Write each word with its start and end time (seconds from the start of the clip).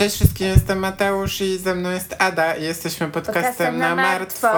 Cześć 0.00 0.16
wszystkim, 0.16 0.46
jestem 0.46 0.78
Mateusz 0.78 1.40
i 1.40 1.58
ze 1.58 1.74
mną 1.74 1.90
jest 1.90 2.16
Ada 2.18 2.54
i 2.54 2.62
jesteśmy 2.62 3.08
podcastem, 3.08 3.42
Podcastem 3.42 3.78
na, 3.78 3.94
na 3.94 4.02
martwo. 4.02 4.48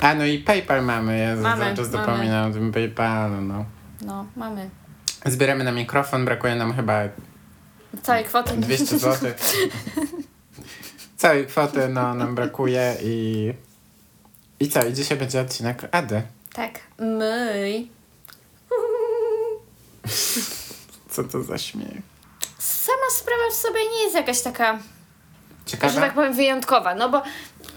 A 0.00 0.14
no 0.14 0.24
i 0.24 0.38
PayPal 0.38 0.84
mamy, 0.84 1.18
ja 1.18 1.36
Mamy, 1.36 1.64
cały 1.64 1.76
czas 1.76 1.92
mamy. 1.92 2.06
zapominam 2.06 2.50
o 2.50 2.54
tym 2.54 2.72
PayPalu, 2.72 3.40
no. 3.40 3.64
No, 4.02 4.26
mamy. 4.36 4.70
Zbieramy 5.26 5.64
na 5.64 5.72
mikrofon, 5.72 6.24
brakuje 6.24 6.54
nam 6.54 6.74
chyba 6.76 7.00
Całej 8.02 8.24
kwoty. 8.24 8.56
200 8.56 8.98
zł. 8.98 9.30
Całej 11.16 11.46
kwoty 11.46 11.88
no, 11.88 12.14
nam 12.14 12.34
brakuje 12.34 12.96
i... 13.02 13.52
I 14.60 14.68
co? 14.68 14.86
I 14.86 14.92
dzisiaj 14.92 15.18
będzie 15.18 15.40
odcinek 15.40 15.88
Ady. 15.92 16.22
Tak. 16.52 16.78
My. 16.98 17.84
Co 21.10 21.24
to 21.24 21.42
za 21.42 21.58
śmiech? 21.58 22.02
Sama 22.58 23.10
sprawa 23.12 23.42
w 23.50 23.54
sobie 23.54 23.80
nie 23.92 24.02
jest 24.02 24.14
jakaś 24.14 24.42
taka, 24.42 24.78
Ciekawe? 25.66 25.92
że 25.92 26.00
tak 26.00 26.14
powiem, 26.14 26.34
wyjątkowa. 26.34 26.94
No 26.94 27.08
bo 27.08 27.22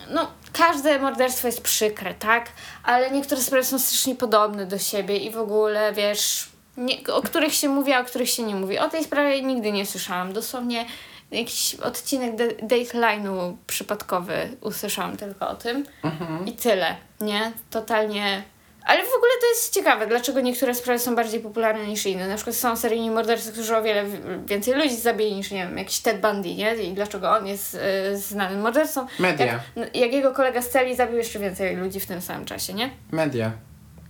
no, 0.10 0.32
każde 0.54 1.00
morderstwo 1.00 1.48
jest 1.48 1.62
przykre, 1.62 2.14
tak? 2.14 2.50
Ale 2.84 3.12
niektóre 3.12 3.42
sprawy 3.42 3.64
są 3.66 3.80
strasznie 3.80 4.16
podobne 4.16 4.66
do 4.66 4.78
siebie 4.80 5.18
i 5.18 5.32
w 5.32 5.38
ogóle, 5.38 5.94
wiesz, 5.94 6.50
nie, 6.78 6.96
o 7.14 7.22
których 7.22 7.54
się 7.54 7.70
mówi, 7.70 7.94
a 7.94 8.00
o 8.00 8.04
których 8.04 8.30
się 8.30 8.44
nie 8.44 8.56
mówi. 8.56 8.80
O 8.80 8.90
tej 8.90 9.04
sprawie 9.04 9.42
nigdy 9.42 9.72
nie 9.72 9.86
słyszałam. 9.86 10.34
Dosłownie 10.34 10.86
jakiś 11.32 11.76
odcinek 11.76 12.36
de- 12.36 12.48
Dateline'u 12.48 13.54
przypadkowy 13.68 14.58
usłyszałam 14.62 15.18
tylko 15.18 15.50
o 15.50 15.56
tym. 15.56 15.86
Mhm. 16.04 16.48
I 16.48 16.52
tyle, 16.52 16.96
nie? 17.22 17.52
Totalnie. 17.70 18.44
Ale 18.86 19.04
w 19.04 19.16
ogóle 19.18 19.32
to 19.42 19.48
jest 19.48 19.74
ciekawe, 19.74 20.08
dlaczego 20.08 20.42
niektóre 20.42 20.76
sprawy 20.76 21.00
są 21.00 21.16
bardziej 21.16 21.40
popularne 21.40 21.88
niż 21.88 22.06
inne. 22.06 22.28
Na 22.28 22.36
przykład 22.36 22.56
są 22.56 22.76
seryjni 22.76 23.12
mordercy, 23.12 23.52
którzy 23.52 23.78
o 23.78 23.84
wiele 23.84 24.06
więcej 24.46 24.74
ludzi 24.74 24.96
zabili 24.96 25.36
niż, 25.36 25.52
nie 25.52 25.68
wiem, 25.68 25.78
jakiś 25.78 26.00
Ted 26.00 26.22
Bundy, 26.22 26.56
nie? 26.56 26.76
I 26.76 26.94
dlaczego 26.94 27.32
on 27.32 27.48
jest 27.48 27.76
y, 28.14 28.18
znanym 28.18 28.62
mordercą. 28.62 29.08
Media. 29.20 29.46
Jak, 29.76 29.96
jak 29.96 30.14
jego 30.14 30.32
kolega 30.34 30.62
z 30.62 30.70
celi 30.70 30.96
zabił 30.96 31.18
jeszcze 31.18 31.40
więcej 31.40 31.76
ludzi 31.76 32.00
w 32.00 32.06
tym 32.06 32.22
samym 32.22 32.46
czasie, 32.46 32.74
nie? 32.74 32.90
Media. 33.12 33.52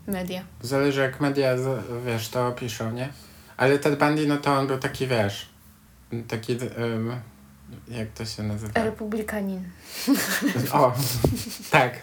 Media. 0.08 0.42
Zależy 0.62 1.02
jak 1.02 1.20
media, 1.22 1.56
wiesz, 2.06 2.30
to 2.30 2.48
opiszą, 2.48 2.92
nie? 2.92 3.10
Ale 3.58 3.80
Ted 3.80 4.00
Bundy, 4.00 4.28
no 4.28 4.38
to 4.38 4.54
on 4.54 4.68
był 4.68 4.78
taki, 4.78 5.08
wiesz, 5.08 5.50
taki, 6.28 6.58
um, 6.78 7.16
jak 7.88 8.08
to 8.10 8.26
się 8.26 8.44
nazywa? 8.44 8.84
Republikanin. 8.84 9.64
O, 10.74 10.94
tak. 11.72 11.94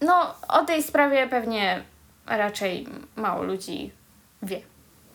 No, 0.00 0.34
o 0.48 0.64
tej 0.64 0.82
sprawie 0.82 1.26
pewnie 1.28 1.82
raczej 2.26 2.88
mało 3.16 3.42
ludzi 3.42 3.92
wie. 4.42 4.60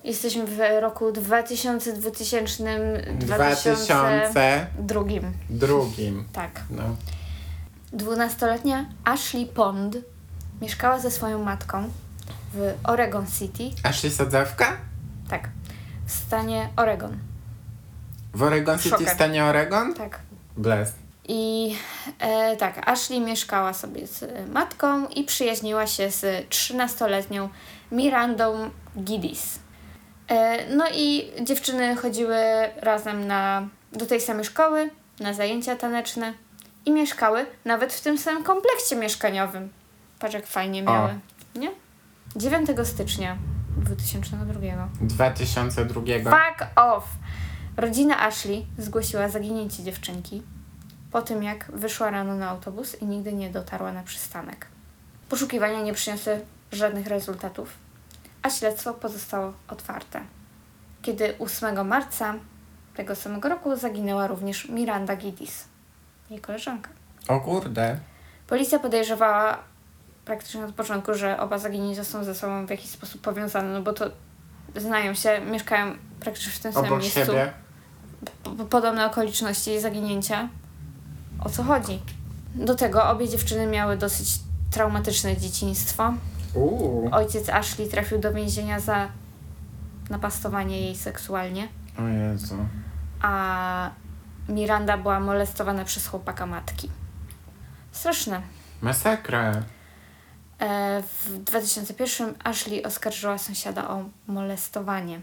Jesteśmy 0.04 0.46
w 0.46 0.60
roku 0.82 1.12
2000, 1.12 1.94
2000, 1.94 3.02
2002. 3.20 4.68
2002. 4.80 5.04
Tak. 6.34 6.62
No. 6.70 6.84
Dwunastoletnia 7.94 8.86
Ashley 9.06 9.46
Pond 9.46 9.98
mieszkała 10.62 11.00
ze 11.00 11.12
swoją 11.12 11.44
matką 11.44 11.90
w 12.54 12.74
Oregon 12.84 13.26
City, 13.28 13.64
Ashley 13.84 14.12
Sadzawka? 14.12 14.78
tak, 15.30 15.50
w 16.06 16.12
stanie 16.12 16.70
Oregon, 16.76 17.18
W 18.34 18.44
Oregon 18.44 18.78
City, 18.78 18.90
Szoker. 18.90 19.10
stanie 19.16 19.46
Oregon? 19.46 19.94
tak. 19.94 20.20
Bless. 20.58 20.94
I 21.28 21.76
e, 22.20 22.58
tak, 22.58 22.90
Ashley 22.90 23.22
mieszkała 23.22 23.74
sobie 23.74 24.08
z 24.08 24.24
e, 24.24 24.48
matką 24.48 25.08
i 25.08 25.24
przyjaźniła 25.24 25.88
się 25.88 26.12
z 26.12 26.50
13-letnią 26.50 27.50
Mirandą 27.92 28.70
Giddis. 28.98 29.60
E, 30.28 30.76
no 30.76 30.86
i 30.94 31.32
dziewczyny 31.42 31.96
chodziły 31.96 32.38
razem 32.76 33.28
na, 33.28 33.68
do 33.92 34.06
tej 34.06 34.22
samej 34.22 34.46
szkoły, 34.46 34.90
na 35.20 35.34
zajęcia 35.34 35.76
taneczne 35.76 36.34
i 36.86 36.92
mieszkały 36.92 37.46
nawet 37.66 37.94
w 37.94 38.02
tym 38.02 38.18
samym 38.18 38.44
kompleksie 38.44 38.96
mieszkaniowym. 38.96 39.70
Patrz 40.20 40.34
jak 40.34 40.48
fajnie 40.48 40.82
O. 40.82 40.92
miały, 40.94 41.20
nie? 41.56 41.72
9 42.36 42.70
stycznia 42.84 43.38
2002. 43.78 44.90
2002. 45.02 46.02
Fuck 46.32 46.66
off! 46.76 47.04
Rodzina 47.78 48.20
Ashley 48.20 48.66
zgłosiła 48.78 49.30
zaginięcie 49.30 49.84
dziewczynki 49.84 50.42
po 51.14 51.22
tym, 51.22 51.44
jak 51.44 51.72
wyszła 51.72 52.10
rano 52.10 52.36
na 52.36 52.50
autobus 52.50 53.02
i 53.02 53.06
nigdy 53.06 53.34
nie 53.34 53.50
dotarła 53.50 53.92
na 53.92 54.04
przystanek. 54.04 54.68
Poszukiwania 55.30 55.82
nie 55.82 55.94
przyniosły 55.94 56.40
żadnych 56.72 57.08
rezultatów, 57.08 57.70
a 58.42 58.50
śledztwo 58.50 58.94
pozostało 58.94 59.54
otwarte. 59.68 60.22
Kiedy 61.02 61.38
8 61.40 61.88
marca 61.88 62.34
tego 62.96 63.16
samego 63.16 63.50
roku 63.50 63.76
zaginęła 63.76 64.28
również 64.28 64.70
Miranda 64.70 65.16
Giddis, 65.16 65.66
jej 66.30 66.40
koleżanka. 66.40 66.90
O 67.28 67.40
kurde. 67.40 67.98
Policja 68.48 68.80
podejrzewała 68.80 69.58
praktycznie 70.26 70.66
od 70.66 70.76
początku, 70.76 71.14
że 71.14 71.40
oba 71.40 71.58
zaginięcia 71.58 72.04
są 72.04 72.24
ze 72.24 72.36
sobą 72.36 72.66
w 72.66 72.70
jakiś 72.70 72.90
sposób 72.90 73.22
powiązane, 73.22 73.74
no 73.74 73.82
bo 73.82 73.94
to 73.94 74.06
znają 74.76 75.14
się, 75.14 75.42
mieszkają 75.42 75.96
praktycznie 76.20 76.52
w 76.52 76.60
tym 76.60 76.74
samym 76.74 76.88
Obok 76.92 77.02
miejscu. 77.02 77.20
siebie. 77.20 77.54
P- 78.58 78.66
podobne 78.70 79.06
okoliczności 79.06 79.80
zaginięcia. 79.80 80.50
O 81.46 81.50
co 81.50 81.64
chodzi? 81.64 82.00
Do 82.56 82.76
tego 82.76 83.10
obie 83.10 83.30
dziewczyny 83.30 83.68
miały 83.68 83.98
dosyć 83.98 84.40
traumatyczne 84.72 85.38
dzieciństwo. 85.38 86.14
Uuu. 86.54 87.10
Ojciec 87.12 87.50
Ashley 87.50 87.90
trafił 87.90 88.20
do 88.20 88.34
więzienia 88.34 88.80
za 88.80 89.08
napastowanie 90.10 90.82
jej 90.82 90.96
seksualnie, 90.96 91.68
O 92.00 92.08
Jezu. 92.08 92.56
a 93.22 93.90
Miranda 94.50 94.98
była 94.98 95.20
molestowana 95.20 95.86
przez 95.86 96.08
chłopaka 96.08 96.46
matki. 96.46 96.90
Straszne. 97.92 98.42
Masakra. 98.82 99.64
E, 100.60 101.04
W 101.26 101.38
2001 101.38 102.34
Ashley 102.44 102.84
oskarżyła 102.84 103.38
sąsiada 103.38 103.90
o 103.90 104.04
molestowanie 104.28 105.22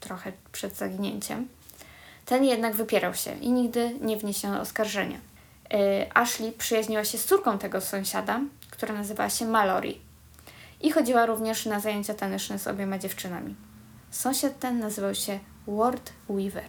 trochę 0.00 0.32
przed 0.52 0.76
zaginięciem. 0.76 1.48
Ten 2.26 2.44
jednak 2.44 2.74
wypierał 2.76 3.14
się 3.14 3.32
i 3.34 3.50
nigdy 3.52 3.94
nie 4.00 4.16
wniesiono 4.16 4.60
oskarżenia. 4.60 5.18
E, 5.72 6.16
Ashley 6.16 6.52
przyjaźniła 6.52 7.04
się 7.04 7.18
z 7.18 7.24
córką 7.24 7.58
tego 7.58 7.80
sąsiada, 7.80 8.40
która 8.70 8.94
nazywała 8.94 9.30
się 9.30 9.46
Mallory. 9.46 9.94
I 10.80 10.90
chodziła 10.92 11.26
również 11.26 11.66
na 11.66 11.80
zajęcia 11.80 12.14
taneczne 12.14 12.58
z 12.58 12.66
obiema 12.66 12.98
dziewczynami. 12.98 13.54
Sąsiad 14.10 14.58
ten 14.58 14.78
nazywał 14.78 15.14
się 15.14 15.38
Ward 15.66 16.12
Weaver. 16.28 16.64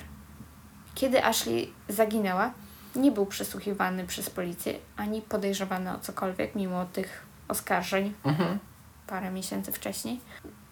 Kiedy 0.95 1.23
Ashley 1.25 1.73
zaginęła, 1.89 2.51
nie 2.95 3.11
był 3.11 3.25
przesłuchiwany 3.25 4.07
przez 4.07 4.29
policję 4.29 4.73
ani 4.97 5.21
podejrzewany 5.21 5.91
o 5.95 5.99
cokolwiek, 5.99 6.55
mimo 6.55 6.85
tych 6.85 7.25
oskarżeń 7.47 8.13
Mhm. 8.23 8.59
parę 9.07 9.31
miesięcy 9.31 9.71
wcześniej. 9.71 10.19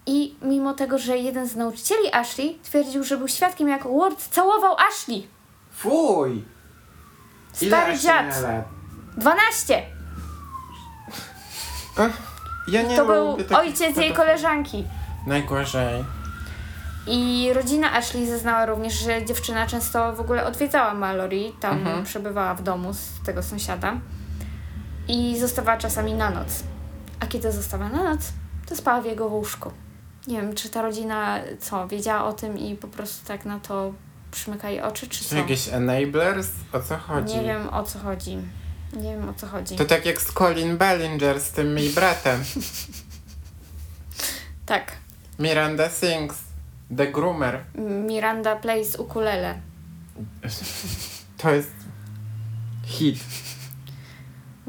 I 0.06 0.36
mimo 0.42 0.74
tego, 0.74 0.98
że 0.98 1.18
jeden 1.18 1.48
z 1.48 1.56
nauczycieli 1.56 2.14
Ashley 2.14 2.60
twierdził, 2.64 3.04
że 3.04 3.18
był 3.18 3.28
świadkiem, 3.28 3.68
jak 3.70 3.84
Ward 3.88 4.28
całował 4.28 4.76
Ashley. 4.90 5.28
Fuj! 5.72 6.44
Stary 7.54 7.74
Ashley 7.92 7.98
dziad. 8.00 8.26
miała 8.28 8.40
lat? 8.54 8.66
12! 9.18 9.84
Ech, 12.00 12.18
Ja 12.68 12.82
nie 12.82 12.96
To 12.96 13.04
lubię 13.04 13.14
był 13.14 13.38
takich 13.38 13.58
ojciec 13.58 13.98
jej 13.98 14.14
koleżanki. 14.14 14.88
Najgorzej. 15.28 16.06
I 17.08 17.50
rodzina 17.54 17.94
Ashley 17.94 18.28
zeznała 18.28 18.66
również, 18.66 18.94
że 18.94 19.26
dziewczyna 19.26 19.68
często 19.68 20.14
w 20.14 20.20
ogóle 20.20 20.46
odwiedzała 20.46 20.94
Mallory, 20.94 21.52
tam 21.60 21.78
Mhm. 21.78 22.04
przebywała 22.06 22.54
w 22.56 22.64
domu 22.64 22.94
z 22.94 23.08
tego 23.26 23.44
sąsiada 23.44 23.94
i 25.08 25.40
zostawała 25.40 25.78
czasami 25.78 26.14
na 26.14 26.30
noc. 26.30 26.64
A 27.20 27.26
kiedy 27.26 27.52
została 27.52 27.90
na 27.90 28.04
noc, 28.04 28.20
to 28.70 28.76
spała 28.76 29.02
w 29.02 29.06
jego 29.06 29.26
łóżku. 29.26 29.72
Nie 30.28 30.42
wiem, 30.42 30.56
czy 30.56 30.70
ta 30.70 30.82
rodzina 30.82 31.40
co, 31.60 31.88
wiedziała 31.88 32.24
o 32.26 32.34
tym 32.34 32.58
i 32.58 32.76
po 32.76 32.88
prostu 32.88 33.28
tak 33.28 33.46
na 33.46 33.60
to 33.60 33.94
przymyka 34.32 34.70
jej 34.70 34.82
oczy, 34.82 35.08
czy 35.08 35.24
Są 35.24 35.30
co? 35.30 35.36
jakieś 35.36 35.68
enablers? 35.70 36.48
O 36.74 36.80
co 36.80 36.98
chodzi? 36.98 37.36
Nie 37.36 37.44
wiem 37.44 37.70
o 37.70 37.84
co 37.84 38.00
chodzi. 38.00 38.38
Nie 38.94 39.16
wiem 39.16 39.30
o 39.30 39.34
co 39.34 39.48
chodzi. 39.48 39.76
To 39.76 39.86
tak 39.86 40.06
jak 40.06 40.22
z 40.22 40.34
Colin 40.34 40.78
Ballinger, 40.78 41.40
z 41.40 41.52
tym 41.52 41.78
jej 41.78 41.90
bratem. 41.90 42.44
Tak. 44.66 44.92
Miranda 45.40 45.90
Sings. 45.90 46.36
The 46.98 47.08
Groomer. 47.08 47.64
Miranda 48.08 48.56
plays 48.56 48.96
ukulele. 48.96 49.62
To 51.38 51.52
jest 51.52 51.72
hit. 52.86 53.20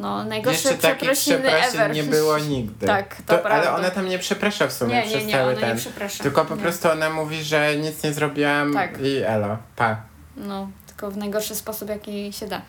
No, 0.03 0.25
najgorsze 0.25 0.69
Jeszcze 0.69 0.83
takich 0.83 0.99
przeprosiny 1.11 1.39
przeprosin 1.49 1.81
ever. 1.81 1.95
nie 1.97 2.03
było 2.05 2.39
nigdy. 2.39 2.87
Tak, 2.87 3.17
to 3.27 3.33
Ale 3.35 3.43
prawda. 3.43 3.77
ona 3.77 3.91
tam 3.91 4.09
nie 4.09 4.19
przeprasza 4.19 4.67
w 4.67 4.73
sumie 4.73 4.95
Nie, 4.95 5.03
przez 5.03 5.15
nie, 5.21 5.27
nie, 5.27 5.33
cały 5.33 5.53
ona 5.53 5.61
ten. 5.61 5.79
Tylko 6.23 6.45
po 6.45 6.57
prostu 6.57 6.91
ona 6.91 7.11
mówi, 7.11 7.45
że 7.45 7.77
nic 7.77 8.03
nie 8.03 8.13
zrobiłam 8.13 8.75
Tak. 8.75 9.01
i 9.01 9.17
elo, 9.17 9.59
pa. 9.77 9.97
No, 10.37 10.69
tylko 10.87 11.11
w 11.11 11.17
najgorszy 11.17 11.55
sposób, 11.55 11.89
jaki 11.89 12.33
się 12.33 12.47
da. 12.47 12.63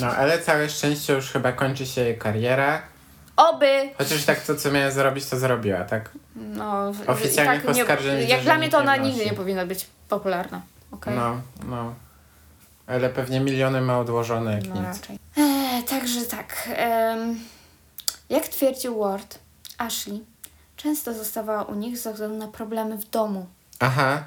No, 0.00 0.06
ale 0.06 0.38
całe 0.38 0.68
szczęście 0.70 1.12
już 1.12 1.30
chyba 1.30 1.52
kończy 1.52 1.86
się 1.86 2.00
jej 2.00 2.18
kariera. 2.18 2.82
Oby! 3.36 3.90
Chociaż 3.98 4.24
tak 4.24 4.40
to, 4.40 4.54
co 4.56 4.70
miała 4.70 4.90
zrobić, 4.90 5.26
to 5.26 5.38
zrobiła, 5.38 5.84
tak? 5.84 6.10
No, 6.36 6.92
i 7.32 7.36
tak 7.36 7.74
nie, 7.74 7.82
oskarżeń 7.82 8.20
widzę, 8.20 8.28
Jak 8.32 8.42
dla 8.42 8.58
mnie 8.58 8.68
to 8.68 8.78
ona 8.78 8.96
nigdy 8.96 9.24
nie 9.24 9.32
powinna 9.32 9.66
być 9.66 9.86
popularna. 10.08 10.62
Okej? 10.92 11.14
No, 11.16 11.40
no. 11.66 11.94
Ale 12.86 13.08
pewnie 13.10 13.40
miliony 13.40 13.80
ma 13.80 13.98
odłożone 13.98 14.52
jak 14.54 14.68
No 14.68 14.74
nic. 14.74 14.84
raczej. 14.84 15.18
Także 15.90 16.20
tak. 16.20 16.68
jak 18.30 18.48
twierdził 18.48 18.98
Ward, 18.98 19.38
Ashley 19.78 20.20
często 20.76 21.14
zostawała 21.14 21.62
u 21.62 21.74
nich 21.74 21.98
ze 21.98 22.12
względu 22.12 22.36
na 22.36 22.48
problemy 22.48 22.96
w 22.96 23.10
domu. 23.10 23.46
Aha, 23.80 24.24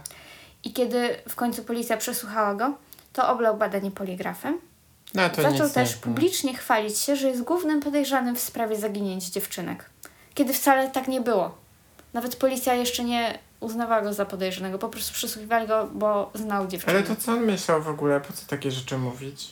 I 0.63 0.73
kiedy 0.73 1.15
w 1.29 1.35
końcu 1.35 1.63
policja 1.63 1.97
przesłuchała 1.97 2.55
go, 2.55 2.73
to 3.13 3.29
oblał 3.29 3.57
badanie 3.57 3.91
poligrafem. 3.91 4.59
no 5.13 5.29
to 5.29 5.41
Zaczął 5.41 5.69
też 5.69 5.95
nie... 5.95 6.01
publicznie 6.01 6.55
chwalić 6.55 6.97
się, 6.97 7.15
że 7.15 7.27
jest 7.27 7.41
głównym 7.41 7.79
podejrzanym 7.79 8.35
w 8.35 8.39
sprawie 8.39 8.75
zaginięć 8.75 9.25
dziewczynek. 9.25 9.89
Kiedy 10.33 10.53
wcale 10.53 10.91
tak 10.91 11.07
nie 11.07 11.21
było. 11.21 11.57
Nawet 12.13 12.35
policja 12.35 12.73
jeszcze 12.73 13.03
nie 13.03 13.39
uznawała 13.59 14.01
go 14.01 14.13
za 14.13 14.25
podejrzanego, 14.25 14.79
po 14.79 14.89
prostu 14.89 15.13
przesłuchiwali 15.13 15.67
go, 15.67 15.87
bo 15.93 16.31
znał 16.35 16.67
dziewczynę. 16.67 16.93
Ale 16.93 17.03
to 17.03 17.15
co 17.15 17.31
on 17.31 17.39
myślał 17.39 17.81
w 17.83 17.87
ogóle? 17.87 18.21
Po 18.21 18.33
co 18.33 18.45
takie 18.47 18.71
rzeczy 18.71 18.97
mówić? 18.97 19.51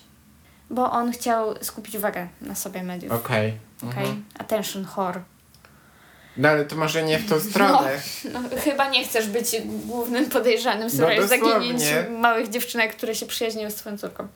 Bo 0.71 0.91
on 0.91 1.11
chciał 1.11 1.55
skupić 1.63 1.95
uwagę 1.95 2.27
na 2.41 2.55
sobie 2.55 2.83
mediów. 2.83 3.11
Okej. 3.13 3.57
Okej? 3.77 4.03
Mhm. 4.05 4.25
Attention 4.39 4.85
whore. 4.85 5.21
No 6.37 6.49
ale 6.49 6.65
to 6.65 6.75
może 6.75 7.03
nie 7.03 7.19
w 7.19 7.29
tą 7.29 7.39
stronę. 7.49 7.99
No, 8.33 8.39
chyba 8.63 8.89
nie 8.89 9.05
chcesz 9.05 9.27
być 9.27 9.55
głównym 9.65 10.29
podejrzanym 10.29 10.89
w 10.89 10.93
No 10.93 10.97
sprawie 10.97 11.21
dosłownie. 11.21 11.49
zaginięć 11.79 11.83
małych 12.21 12.49
dziewczynek, 12.49 12.95
które 12.95 13.15
się 13.15 13.25
przyjaźniły 13.25 13.71
z 13.71 13.75
twoją 13.75 13.97
córką. 13.97 14.27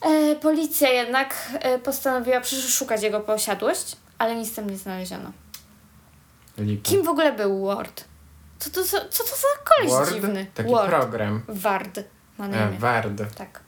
E, 0.00 0.36
policja 0.36 0.88
jednak 0.88 1.34
e, 1.60 1.78
postanowiła 1.78 2.40
przeszukać 2.40 3.02
jego 3.02 3.20
posiadłość, 3.20 3.96
ale 4.18 4.36
nic 4.36 4.54
tam 4.54 4.70
nie 4.70 4.76
znaleziono. 4.76 5.32
Lipa. 6.58 6.88
Kim 6.90 7.02
w 7.02 7.08
ogóle 7.08 7.32
był 7.32 7.66
Ward? 7.66 8.04
Co 8.58 8.70
to 8.70 8.84
za, 8.84 9.00
co 9.10 9.24
to 9.24 9.30
za 9.30 9.46
koleś 9.76 9.90
Word? 9.90 10.12
dziwny? 10.14 10.46
Taki 10.54 10.70
Ward. 10.70 10.88
program. 10.90 11.42
Ward 11.48 12.00
ma 12.38 12.48
na 12.48 12.56
E. 12.56 12.70
Ward. 12.78 13.22
Tak. 13.36 13.60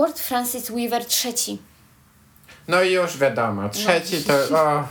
Ward 0.00 0.18
Francis 0.20 0.70
Weaver 0.70 1.02
III. 1.24 1.58
No 2.68 2.82
i 2.82 2.92
już 2.92 3.18
wiadomo. 3.18 3.68
Trzeci 3.68 4.24
to... 4.24 4.58
O, 4.58 4.84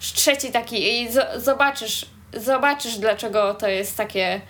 Trzeci 0.00 0.52
taki 0.52 0.92
i 1.02 1.10
zo- 1.10 1.40
zobaczysz, 1.40 2.06
zobaczysz 2.34 2.98
dlaczego 2.98 3.54
to 3.54 3.68
jest 3.68 3.96
takie 3.96 4.40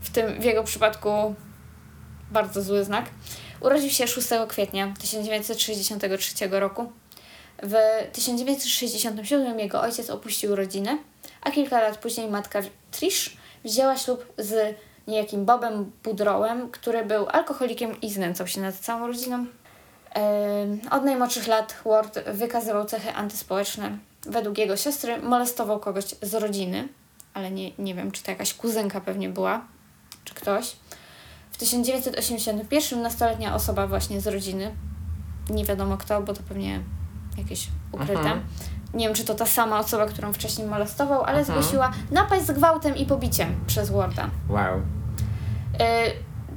w 0.00 0.10
tym 0.10 0.40
w 0.40 0.44
jego 0.44 0.64
przypadku 0.64 1.34
bardzo 2.30 2.62
zły 2.62 2.84
znak. 2.84 3.04
Urodził 3.60 3.90
się 3.90 4.08
6 4.08 4.28
kwietnia 4.48 4.94
1963 5.00 6.34
roku. 6.50 6.92
W 7.62 7.74
1967 8.12 9.60
jego 9.60 9.80
ojciec 9.80 10.10
opuścił 10.10 10.56
rodzinę, 10.56 10.98
a 11.42 11.50
kilka 11.50 11.80
lat 11.80 11.98
później 11.98 12.28
matka 12.30 12.60
Trish 12.90 13.36
wzięła 13.64 13.96
ślub 13.96 14.32
z 14.38 14.76
niejakim 15.06 15.44
Bobem 15.44 15.92
Budrołem, 16.04 16.70
który 16.70 17.04
był 17.04 17.28
alkoholikiem 17.28 18.00
i 18.00 18.10
znęcał 18.10 18.46
się 18.46 18.60
nad 18.60 18.74
całą 18.74 19.06
rodziną. 19.06 19.46
Od 20.90 21.04
najmłodszych 21.04 21.46
lat 21.46 21.74
Ward 21.84 22.18
wykazywał 22.32 22.84
cechy 22.84 23.14
antyspołeczne. 23.14 23.98
Według 24.22 24.58
jego 24.58 24.76
siostry 24.76 25.22
molestował 25.22 25.80
kogoś 25.80 26.04
z 26.22 26.34
rodziny, 26.34 26.88
ale 27.34 27.50
nie, 27.50 27.70
nie 27.78 27.94
wiem, 27.94 28.10
czy 28.12 28.22
to 28.22 28.30
jakaś 28.30 28.54
kuzynka 28.54 29.00
pewnie 29.00 29.28
była, 29.28 29.64
czy 30.24 30.34
ktoś. 30.34 30.76
W 31.50 31.56
1981 31.56 33.02
nastoletnia 33.02 33.54
osoba 33.54 33.86
właśnie 33.86 34.20
z 34.20 34.26
rodziny, 34.26 34.74
nie 35.50 35.64
wiadomo 35.64 35.96
kto, 35.96 36.22
bo 36.22 36.34
to 36.34 36.40
pewnie 36.48 36.80
jakieś 37.38 37.66
ukryte. 37.92 38.12
Mhm. 38.12 38.40
Nie 38.94 39.06
wiem, 39.06 39.14
czy 39.14 39.24
to 39.24 39.34
ta 39.34 39.46
sama 39.46 39.78
osoba, 39.78 40.06
którą 40.06 40.32
wcześniej 40.32 40.66
molestował, 40.66 41.24
ale 41.24 41.38
Mhm. 41.38 41.44
zgłosiła 41.44 41.92
napaść 42.10 42.46
z 42.46 42.50
gwałtem 42.50 42.96
i 42.96 43.06
pobiciem 43.06 43.60
przez 43.66 43.90
Warda. 43.90 44.30
Wow. 44.48 44.78
Y, 44.78 44.82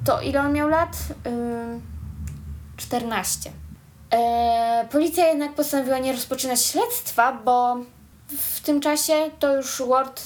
to 0.06 0.22
ile 0.22 0.40
on 0.40 0.54
miał 0.54 0.68
lat? 0.68 0.98
Y, 1.28 1.80
14. 2.78 3.52
E, 4.14 4.88
policja 4.92 5.28
jednak 5.28 5.54
postanowiła 5.54 6.00
nie 6.00 6.14
rozpoczynać 6.14 6.66
śledztwa, 6.66 7.34
bo 7.46 7.78
w 8.38 8.60
tym 8.60 8.82
czasie 8.82 9.14
to 9.40 9.56
już 9.56 9.82
Ward 9.88 10.22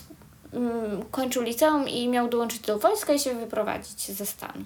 mm, 0.54 1.04
kończył 1.12 1.44
liceum 1.44 1.90
i 1.90 2.08
miał 2.08 2.30
dołączyć 2.30 2.60
do 2.60 2.80
wojska 2.80 3.14
i 3.14 3.20
się 3.20 3.34
wyprowadzić 3.34 4.12
ze 4.12 4.26
stanu. 4.26 4.64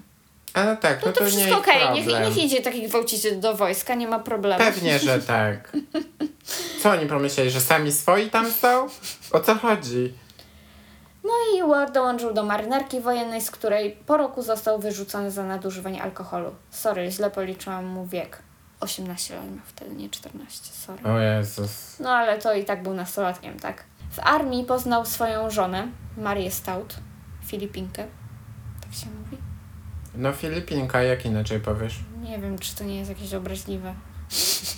A 0.54 0.64
no 0.64 0.76
tak, 0.76 1.00
no, 1.02 1.06
No 1.06 1.12
to, 1.12 1.24
nie 1.24 1.30
wszystko 1.30 1.58
okej, 1.58 1.92
niech, 1.94 2.04
problem. 2.04 2.28
niech 2.28 2.44
idzie 2.44 2.62
taki 2.62 2.88
gwałciciel 2.88 3.40
do 3.40 3.54
wojska, 3.54 3.94
nie 3.94 4.08
ma 4.08 4.18
problemu. 4.18 4.64
Pewnie, 4.64 4.98
że 4.98 5.18
tak. 5.36 5.72
Co 6.82 6.90
oni 6.90 7.06
pomyśleli, 7.06 7.50
że 7.50 7.60
sami 7.60 7.92
swoi 7.92 8.30
tam 8.30 8.50
są? 8.52 8.88
O 9.32 9.40
co 9.40 9.54
chodzi? 9.54 10.12
No 11.26 11.32
i 11.58 11.68
Ward 11.68 11.94
dołączył 11.94 12.34
do 12.34 12.42
marynarki 12.44 13.00
wojennej, 13.00 13.40
z 13.40 13.50
której 13.50 13.92
po 14.06 14.16
roku 14.16 14.42
został 14.42 14.78
wyrzucony 14.78 15.30
za 15.30 15.44
nadużywanie 15.44 16.02
alkoholu. 16.02 16.54
Sorry, 16.70 17.10
źle 17.10 17.30
policzyłam 17.30 17.86
mu 17.86 18.06
wiek. 18.06 18.42
18 18.80 19.36
lat 19.36 19.44
miał 19.44 19.64
wtedy, 19.64 19.94
nie 19.94 20.10
14, 20.10 20.72
sorry. 20.72 21.04
O 21.04 21.18
Jezus. 21.18 22.00
No 22.00 22.10
ale 22.10 22.38
to 22.38 22.54
i 22.54 22.64
tak 22.64 22.82
był 22.82 22.94
nastolatkiem, 22.94 23.58
tak? 23.58 23.84
W 24.10 24.18
armii 24.18 24.64
poznał 24.64 25.06
swoją 25.06 25.50
żonę, 25.50 25.88
Marię 26.16 26.50
Stout, 26.50 26.96
Filipinkę. 27.46 28.06
Tak 28.80 28.94
się 28.94 29.06
mówi? 29.06 29.36
No 30.14 30.32
Filipinka, 30.32 31.02
jak 31.02 31.26
inaczej 31.26 31.60
powiesz? 31.60 31.94
Nie 32.22 32.38
wiem, 32.38 32.58
czy 32.58 32.76
to 32.76 32.84
nie 32.84 32.98
jest 32.98 33.10
jakieś 33.10 33.34
obraźliwe. 33.34 33.94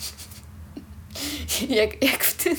jak, 1.81 2.03
jak 2.03 2.23
w 2.23 2.43
tym... 2.43 2.55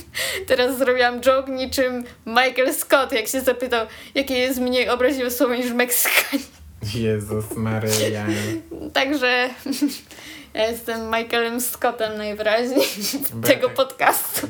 Teraz 0.46 0.78
zrobiłam 0.78 1.20
joke 1.20 1.52
niczym 1.52 2.04
Michael 2.26 2.74
Scott, 2.74 3.12
jak 3.12 3.26
się 3.28 3.40
zapytał, 3.40 3.86
jakie 4.14 4.38
jest 4.38 4.60
mniej 4.60 4.88
obraźliwe 4.88 5.30
słowo 5.30 5.54
niż 5.54 5.72
Meksykanin. 5.72 6.46
Jezus 6.94 7.44
Maryja. 7.56 8.26
Także 8.94 9.50
ja 10.54 10.66
jestem 10.66 11.06
Michaelem 11.10 11.60
Scottem 11.60 12.18
najwyraźniej 12.18 12.86
Bo 13.32 13.48
tego 13.48 13.66
tak- 13.66 13.76
podcastu. 13.76 14.48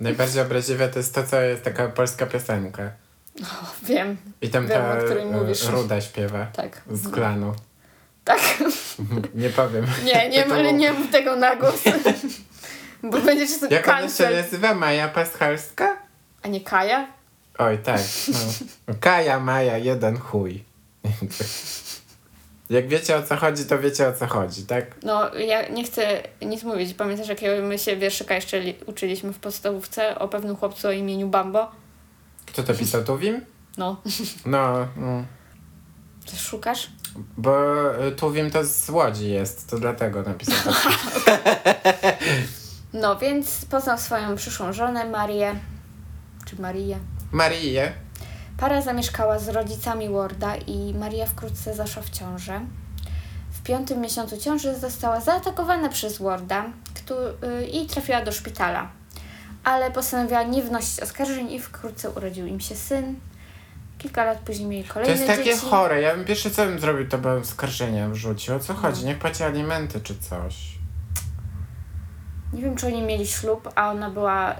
Najbardziej 0.00 0.42
obraźliwe 0.42 0.88
to 0.88 0.98
jest 0.98 1.14
to, 1.14 1.24
co 1.24 1.40
jest 1.40 1.62
taka 1.62 1.88
polska 1.88 2.26
piosenka. 2.26 2.90
O, 3.42 3.46
wiem, 3.86 4.16
I 4.42 4.48
tam 4.48 4.66
Wiem, 4.66 4.78
ta 4.78 4.92
o 4.92 5.18
e, 5.20 5.24
mówisz. 5.24 5.64
Ruda 5.68 6.00
śpiewa. 6.00 6.46
tak. 6.56 6.82
Z 6.92 7.08
klanu. 7.08 7.54
Tak. 8.24 8.40
Nie 9.34 9.50
powiem. 9.50 9.86
Nie, 10.04 10.28
nie, 10.28 10.46
ale 10.46 10.72
nie 10.72 10.92
mów 10.92 11.10
tego 11.10 11.36
na 11.36 11.56
głos. 11.56 11.82
Bo 13.02 13.18
będziesz 13.20 13.50
sobie 13.50 13.76
Jak 13.76 13.88
ona 13.88 13.96
się 13.96 14.02
cancel. 14.02 14.36
nazywa? 14.36 14.74
Maja 14.74 15.08
Paschalska? 15.08 15.96
A 16.42 16.48
nie 16.48 16.60
Kaja? 16.60 17.06
Oj, 17.58 17.78
tak. 17.78 18.00
No. 18.88 18.94
Kaja, 19.00 19.40
Maja, 19.40 19.78
jeden 19.78 20.18
chuj. 20.18 20.64
Jak 22.70 22.88
wiecie 22.88 23.16
o 23.16 23.22
co 23.22 23.36
chodzi, 23.36 23.64
to 23.64 23.78
wiecie 23.78 24.08
o 24.08 24.12
co 24.12 24.26
chodzi, 24.26 24.66
tak? 24.66 24.84
No, 25.02 25.34
ja 25.34 25.68
nie 25.68 25.84
chcę 25.84 26.22
nic 26.42 26.62
mówić. 26.62 26.94
Pamiętasz, 26.94 27.28
jakiego 27.28 27.62
my 27.66 27.78
się 27.78 27.96
wierszyka 27.96 28.34
jeszcze 28.34 28.58
li- 28.60 28.74
uczyliśmy 28.86 29.32
w 29.32 29.38
podstawówce 29.38 30.18
o 30.18 30.28
pewnym 30.28 30.56
chłopcu 30.56 30.88
o 30.88 30.92
imieniu 30.92 31.28
Bambo? 31.28 31.70
Kto 32.46 32.62
to 32.62 32.74
pisał, 32.74 33.04
Tuwim? 33.04 33.40
No, 33.78 33.96
No, 34.46 34.88
mm. 34.96 35.26
ty 36.30 36.36
szukasz? 36.36 36.90
bo 37.36 37.54
y, 38.06 38.12
Tuwim 38.12 38.50
to 38.50 38.64
z 38.64 38.88
Łodzi 38.90 39.30
jest, 39.30 39.70
to 39.70 39.78
dlatego 39.78 40.22
napisał 40.22 40.72
tak. 40.72 40.92
No, 42.92 43.16
więc 43.16 43.64
poznał 43.64 43.98
swoją 43.98 44.36
przyszłą 44.36 44.72
żonę, 44.72 45.04
Marię. 45.04 45.54
Czy 46.46 46.62
Marię? 46.62 46.98
Mariję. 47.32 47.92
Para 48.58 48.82
zamieszkała 48.82 49.38
z 49.38 49.48
rodzicami 49.48 50.08
Warda 50.08 50.56
i 50.56 50.94
Maria 50.94 51.26
wkrótce 51.26 51.74
zaszła 51.74 52.02
w 52.02 52.10
ciążę. 52.10 52.60
W 53.52 53.62
piątym 53.62 54.00
miesiącu 54.00 54.36
ciąży 54.38 54.74
została 54.78 55.20
zaatakowana 55.20 55.88
przez 55.88 56.18
Warda 56.18 56.64
któ- 56.94 57.14
i 57.72 57.86
trafiła 57.86 58.22
do 58.24 58.32
szpitala. 58.32 58.88
Ale 59.64 59.90
postanowiła 59.90 60.42
nie 60.42 60.62
wnosić 60.62 61.00
oskarżeń 61.00 61.52
i 61.52 61.60
wkrótce 61.60 62.10
urodził 62.10 62.46
im 62.46 62.60
się 62.60 62.74
syn. 62.76 63.14
Kilka 63.98 64.24
lat 64.24 64.38
później 64.38 64.68
mieli 64.68 64.84
To 64.84 64.94
kolejne 64.94 65.14
jest 65.14 65.26
takie 65.26 65.44
dzieci. 65.44 65.66
chore. 65.66 66.00
Ja 66.02 66.16
bym 66.16 66.24
pierwsze 66.24 66.50
co 66.50 66.64
bym 66.66 66.78
zrobił, 66.80 67.08
to 67.08 67.18
bym 67.18 67.44
skarżenia 67.44 68.08
wrzucił. 68.08 68.54
O 68.54 68.58
co 68.60 68.74
chodzi? 68.74 69.04
Niech 69.04 69.18
płaci 69.18 69.42
alimenty 69.42 70.00
czy 70.00 70.18
coś. 70.18 70.54
Nie 72.52 72.62
wiem, 72.62 72.76
czy 72.76 72.86
oni 72.86 73.02
mieli 73.02 73.26
ślub, 73.26 73.68
a 73.74 73.90
ona 73.90 74.10
była 74.10 74.56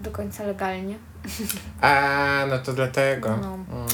do 0.00 0.10
końca 0.10 0.44
legalnie. 0.44 0.98
A, 1.80 2.44
no 2.48 2.58
to 2.58 2.72
dlatego. 2.72 3.36
No. 3.36 3.54
Mm. 3.54 3.86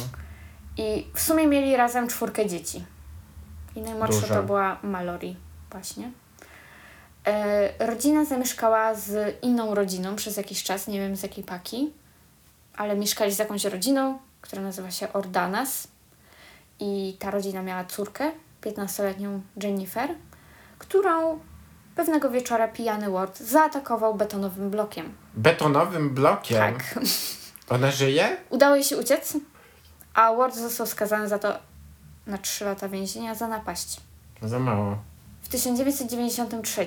I 0.76 1.06
w 1.14 1.20
sumie 1.20 1.46
mieli 1.46 1.76
razem 1.76 2.08
czwórkę 2.08 2.46
dzieci. 2.46 2.84
I 3.76 3.80
najmłodsza 3.80 4.20
Dużo. 4.20 4.34
to 4.34 4.42
była 4.42 4.78
Mallory 4.82 5.34
właśnie. 5.70 6.10
E, 7.26 7.86
rodzina 7.86 8.24
zamieszkała 8.24 8.94
z 8.94 9.36
inną 9.42 9.74
rodziną 9.74 10.16
przez 10.16 10.36
jakiś 10.36 10.62
czas, 10.62 10.86
nie 10.86 11.00
wiem 11.00 11.16
z 11.16 11.22
jakiej 11.22 11.44
paki, 11.44 11.92
ale 12.76 12.96
mieszkali 12.96 13.32
z 13.32 13.38
jakąś 13.38 13.64
rodziną, 13.64 14.18
która 14.40 14.62
nazywa 14.62 14.90
się 14.90 15.12
Ordanas. 15.12 15.88
I 16.80 17.16
ta 17.18 17.30
rodzina 17.30 17.62
miała 17.62 17.84
córkę, 17.84 18.32
15-letnią 18.62 19.40
Jennifer, 19.62 20.10
którą 20.78 21.40
pewnego 21.94 22.30
wieczora 22.30 22.68
pijany 22.68 23.10
Ward 23.10 23.38
zaatakował 23.40 24.14
betonowym 24.14 24.70
blokiem. 24.70 25.12
Betonowym 25.34 26.10
blokiem? 26.10 26.58
Tak. 26.58 26.98
Ona 27.68 27.90
żyje? 27.90 28.36
Udało 28.50 28.74
jej 28.74 28.84
się 28.84 28.96
uciec, 28.96 29.36
a 30.14 30.34
Ward 30.34 30.56
został 30.56 30.86
skazany 30.86 31.28
za 31.28 31.38
to 31.38 31.58
na 32.26 32.38
3 32.38 32.64
lata 32.64 32.88
więzienia 32.88 33.34
za 33.34 33.48
napaść. 33.48 34.00
Za 34.42 34.58
mało. 34.58 34.98
W 35.42 35.48
1993 35.48 36.86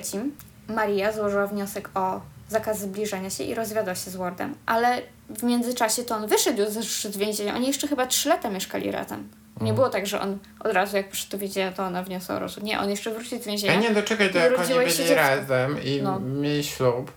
Maria 0.68 1.12
złożyła 1.12 1.46
wniosek 1.46 1.90
o 1.94 2.20
zakaz 2.48 2.80
zbliżania 2.80 3.30
się 3.30 3.44
i 3.44 3.54
rozwiodła 3.54 3.94
się 3.94 4.10
z 4.10 4.16
Wardem, 4.16 4.54
ale 4.66 5.02
w 5.30 5.42
międzyczasie 5.42 6.04
to 6.04 6.16
on 6.16 6.26
wyszedł 6.26 6.62
już 6.62 7.04
z 7.04 7.16
więzienia. 7.16 7.54
Oni 7.54 7.66
jeszcze 7.66 7.88
chyba 7.88 8.06
3 8.06 8.28
lata 8.28 8.50
mieszkali 8.50 8.90
razem. 8.90 9.28
Nie 9.60 9.72
było 9.72 9.88
tak, 9.88 10.06
że 10.06 10.20
on 10.20 10.38
od 10.60 10.72
razu 10.72 10.96
jak 10.96 11.08
przyszedł 11.08 11.32
do 11.32 11.38
więzienia, 11.38 11.72
to 11.72 11.82
ona 11.86 12.02
wniosła 12.02 12.34
o 12.34 12.38
rozwód. 12.38 12.64
Nie, 12.64 12.80
on 12.80 12.90
jeszcze 12.90 13.10
wrócił 13.14 13.42
z 13.42 13.46
więzienia. 13.46 13.72
A 13.74 13.76
nie, 13.80 13.90
doczekaj, 13.94 14.32
to 14.32 14.38
I 14.38 14.42
jak 14.42 14.58
oni 14.58 14.74
byli 14.74 14.92
dziecko. 14.94 15.14
razem 15.14 15.82
i 15.82 16.00
No. 16.02 16.20
mieli 16.20 16.64
ślub, 16.64 17.12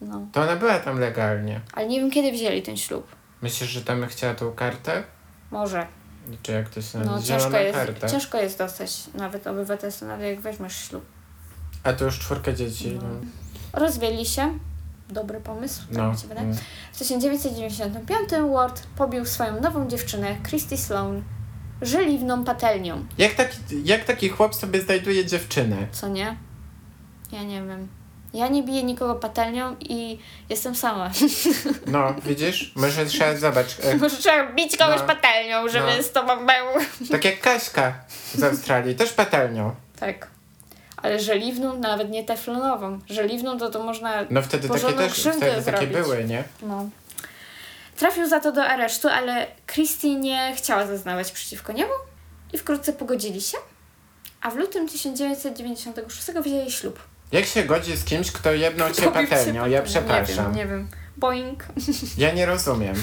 No, 0.00 0.26
to 0.32 0.42
ona 0.42 0.56
była 0.56 0.78
tam 0.78 1.00
legalnie. 1.00 1.60
ale 1.72 1.86
nie 1.86 2.00
wiem 2.00 2.10
kiedy 2.10 2.32
wzięli 2.32 2.62
ten 2.62 2.76
ślub. 2.76 3.06
Myślisz, 3.42 3.70
że 3.70 3.82
tam 3.82 4.06
chciała 4.06 4.34
tą 4.34 4.52
kartę? 4.52 5.02
Może. 5.50 5.86
Czy 6.42 6.52
jak 6.52 6.68
to 6.68 6.82
się 6.82 6.98
No, 6.98 7.04
nazywa? 7.04 7.18
ciężko 7.38 7.38
Zielona 7.50 7.60
jest, 7.60 7.78
karta. 7.78 8.08
ciężko 8.08 8.38
jest 8.38 8.58
dostać 8.58 9.00
nawet 9.14 9.46
obywatelstwo, 9.46 10.06
nawet 10.06 10.26
jak 10.26 10.40
weźmiesz 10.40 10.76
ślub. 10.88 11.04
A 11.84 11.92
to 11.92 12.04
już 12.04 12.18
czwórka 12.18 12.52
dzieci. 12.52 12.98
No. 13.02 13.08
No. 13.08 13.80
Rozwiedli 13.80 14.26
się. 14.26 14.58
Dobry 15.08 15.40
pomysł, 15.40 15.82
tak 15.88 15.96
No. 15.96 16.12
mi 16.12 16.18
się 16.18 16.28
wydaje. 16.28 16.46
mm. 16.46 16.58
W 16.92 16.98
1995 16.98 18.28
Ward 18.52 18.82
pobił 18.96 19.24
swoją 19.26 19.60
nową 19.60 19.88
dziewczynę, 19.88 20.36
Christy 20.48 20.76
Sloan, 20.76 21.22
żeliwną 21.82 22.44
patelnią. 22.44 23.06
Jak, 23.18 23.34
taki, 23.34 23.54
jak 23.84 24.04
taki 24.04 24.28
chłop 24.28 24.54
sobie 24.54 24.80
znajduje 24.80 25.26
dziewczynę? 25.26 25.76
Co 25.92 26.08
nie? 26.08 26.36
Ja 27.32 27.42
nie 27.42 27.62
wiem. 27.62 27.88
Ja 28.34 28.48
nie 28.48 28.62
biję 28.62 28.82
nikogo 28.82 29.14
patelnią 29.14 29.76
i 29.80 30.18
jestem 30.48 30.74
sama. 30.74 31.10
No, 31.86 32.14
widzisz? 32.26 32.72
Może 32.76 33.06
trzeba 33.06 33.36
zobacz. 33.36 33.66
E, 33.84 33.96
Może 33.96 34.16
trzeba 34.16 34.52
bić 34.52 34.76
kogoś 34.76 35.00
No. 35.00 35.06
patelnią, 35.06 35.68
żeby 35.68 35.86
No. 35.96 36.02
z 36.02 36.12
tobą 36.12 36.36
był. 36.36 36.82
tak 37.12 37.24
jak 37.24 37.40
Kaśka 37.40 37.94
z 38.34 38.42
Australii, 38.42 38.94
też 38.94 39.12
patelnią. 39.12 39.74
Tak. 40.00 40.26
Ale 40.96 41.20
żeliwną, 41.20 41.78
nawet 41.78 42.10
nie 42.10 42.24
teflonową. 42.24 42.98
Żeliwną 43.10 43.58
to 43.58 43.70
to 43.70 43.82
można... 43.82 44.12
No 44.30 44.42
wtedy 44.42 44.68
takie 44.68 44.92
też 44.92 45.20
wtedy 45.20 45.40
takie 45.40 45.62
zrobić. 45.62 45.88
były, 45.92 46.24
nie? 46.24 46.44
No. 46.62 46.88
Trafił 47.96 48.28
za 48.28 48.40
to 48.40 48.52
do 48.52 48.64
aresztu, 48.64 49.08
ale 49.08 49.46
Christie 49.66 50.14
nie 50.14 50.54
chciała 50.56 50.86
zeznawać 50.86 51.32
przeciwko 51.32 51.72
niemu 51.72 51.92
i 52.52 52.58
wkrótce 52.58 52.92
pogodzili 52.92 53.40
się. 53.40 53.58
A 54.40 54.50
w 54.50 54.56
lutym 54.56 54.88
1996 54.88 56.26
wzięli 56.44 56.70
ślub. 56.70 57.02
Jak 57.32 57.44
się 57.44 57.62
godzi 57.62 57.96
z 57.96 58.04
kimś, 58.04 58.32
kto 58.32 58.52
jedną 58.52 58.92
cię 58.92 59.10
patelnią? 59.10 59.66
Ja 59.66 59.82
przepraszam. 59.82 60.36
Nie 60.36 60.44
wiem, 60.44 60.54
nie 60.56 60.66
wiem. 60.66 60.88
Boing. 61.16 61.64
Ja 62.18 62.32
nie 62.32 62.46
rozumiem. 62.46 62.94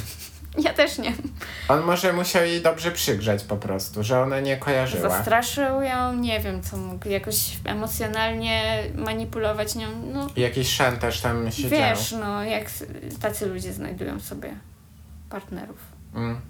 Ja 0.57 0.73
też 0.73 0.97
nie. 0.97 1.13
On 1.67 1.81
może 1.81 2.13
musiał 2.13 2.43
jej 2.45 2.61
dobrze 2.61 2.91
przygrzać 2.91 3.43
po 3.43 3.57
prostu, 3.57 4.03
że 4.03 4.21
ona 4.21 4.39
nie 4.39 4.57
kojarzyła. 4.57 5.09
Zastraszył 5.09 5.81
ją, 5.81 6.15
nie 6.15 6.39
wiem 6.39 6.63
co 6.63 6.77
mógł, 6.77 7.09
jakoś 7.09 7.35
emocjonalnie 7.65 8.83
manipulować 8.95 9.75
nią. 9.75 9.87
No 10.13 10.27
Jakiś 10.35 10.75
szantaż 10.75 11.21
tam 11.21 11.51
się 11.51 11.69
wiesz, 11.69 12.11
no 12.11 12.43
jak 12.43 12.63
tacy 13.21 13.45
ludzie 13.45 13.73
znajdują 13.73 14.19
sobie 14.19 14.55
partnerów. 15.37 15.77
Mm, 16.15 16.41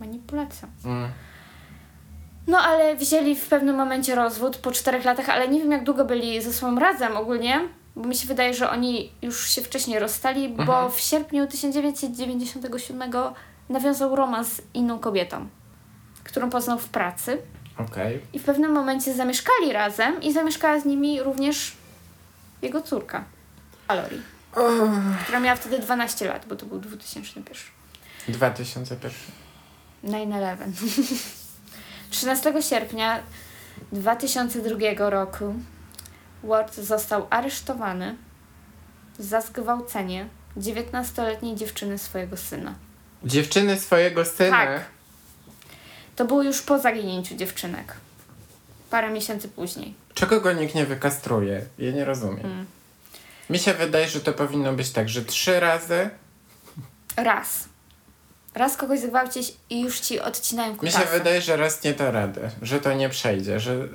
Manipulacja. 0.00 0.68
mm. 0.84 1.10
No 2.46 2.58
ale 2.58 2.96
wzięli 2.96 3.36
w 3.36 3.48
pewnym 3.48 3.76
momencie 3.76 4.14
rozwód 4.14 4.56
po 4.56 4.70
czterech 4.72 5.04
latach, 5.04 5.28
ale 5.28 5.48
nie 5.48 5.58
wiem 5.60 5.72
jak 5.72 5.84
długo 5.84 6.04
byli 6.04 6.42
ze 6.42 6.52
sobą 6.52 6.78
razem 6.78 7.16
ogólnie, 7.16 7.60
bo 7.96 8.08
mi 8.08 8.14
się 8.16 8.26
wydaje, 8.28 8.54
że 8.54 8.70
oni 8.70 9.12
już 9.22 9.48
się 9.48 9.62
wcześniej 9.62 9.98
rozstali, 9.98 10.48
bo 10.48 10.62
Mhm. 10.62 10.90
w 10.92 11.00
sierpniu 11.00 11.46
1997 11.46 13.12
nawiązał 13.68 14.16
romans 14.16 14.48
z 14.48 14.62
inną 14.74 14.98
kobietą, 14.98 15.48
którą 16.24 16.50
poznał 16.50 16.78
w 16.78 16.88
pracy 16.88 17.38
Okej. 17.78 18.20
i 18.32 18.38
w 18.38 18.44
pewnym 18.44 18.72
momencie 18.72 19.14
zamieszkali 19.14 19.72
razem 19.72 20.22
i 20.22 20.32
zamieszkała 20.32 20.80
z 20.80 20.84
nimi 20.84 21.22
również 21.22 21.76
jego 22.62 22.82
córka, 22.82 23.24
Alori, 23.88 24.20
która 25.24 25.40
miała 25.40 25.56
wtedy 25.56 25.78
12 25.78 26.28
lat, 26.28 26.46
bo 26.48 26.56
to 26.56 26.66
był 26.66 26.78
2001. 26.78 27.77
2001. 28.28 29.10
9-11. 30.04 30.56
13 32.10 32.62
sierpnia 32.62 33.22
2002 33.92 35.10
roku 35.10 35.54
Ward 36.42 36.74
został 36.74 37.26
aresztowany 37.30 38.16
za 39.18 39.40
zgwałcenie 39.40 40.28
19-letniej 40.56 41.56
dziewczyny 41.56 41.98
swojego 41.98 42.36
syna. 42.36 42.74
Dziewczyny 43.24 43.80
swojego 43.80 44.24
syna. 44.24 44.50
Tak. 44.50 44.84
To 46.16 46.24
było 46.24 46.42
już 46.42 46.62
po 46.62 46.78
zaginięciu 46.78 47.36
dziewczynek. 47.36 47.94
Parę 48.90 49.10
miesięcy 49.10 49.48
później. 49.48 49.94
Czego 50.14 50.40
go 50.40 50.52
nikt 50.52 50.74
nie 50.74 50.86
wykastruje? 50.86 51.66
Ja 51.78 51.92
nie 51.92 52.04
rozumiem. 52.04 52.46
Mm. 52.46 52.66
Mi 53.50 53.58
się 53.58 53.74
wydaje, 53.74 54.08
że 54.08 54.20
to 54.20 54.32
powinno 54.32 54.72
być 54.72 54.90
tak, 54.90 55.08
że 55.08 55.24
trzy 55.24 55.60
razy. 55.60 56.10
Raz. 57.16 57.68
Raz 58.58 58.76
kogoś 58.76 59.00
zgwałcić 59.00 59.56
i 59.70 59.80
już 59.80 60.00
ci 60.00 60.20
odcinają 60.20 60.72
Mi 60.72 60.78
kutasy. 60.78 60.98
się 60.98 61.04
wydaje, 61.06 61.40
że 61.42 61.56
raz 61.56 61.84
nie 61.84 61.92
da 61.94 62.10
rady, 62.10 62.40
że 62.62 62.80
to 62.80 62.92
nie 62.92 63.08
przejdzie, 63.08 63.60
że. 63.60 63.74
Yy, 63.74 63.88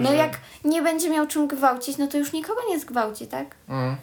No 0.00 0.10
że... 0.10 0.16
jak 0.16 0.38
nie 0.64 0.82
będzie 0.82 1.10
miał 1.10 1.26
czym 1.26 1.48
gwałcić, 1.48 1.98
no 1.98 2.06
to 2.06 2.18
już 2.18 2.32
nikogo 2.32 2.60
nie 2.68 2.80
zgwałci, 2.80 3.26
tak? 3.26 3.54
Mm, 3.68 3.96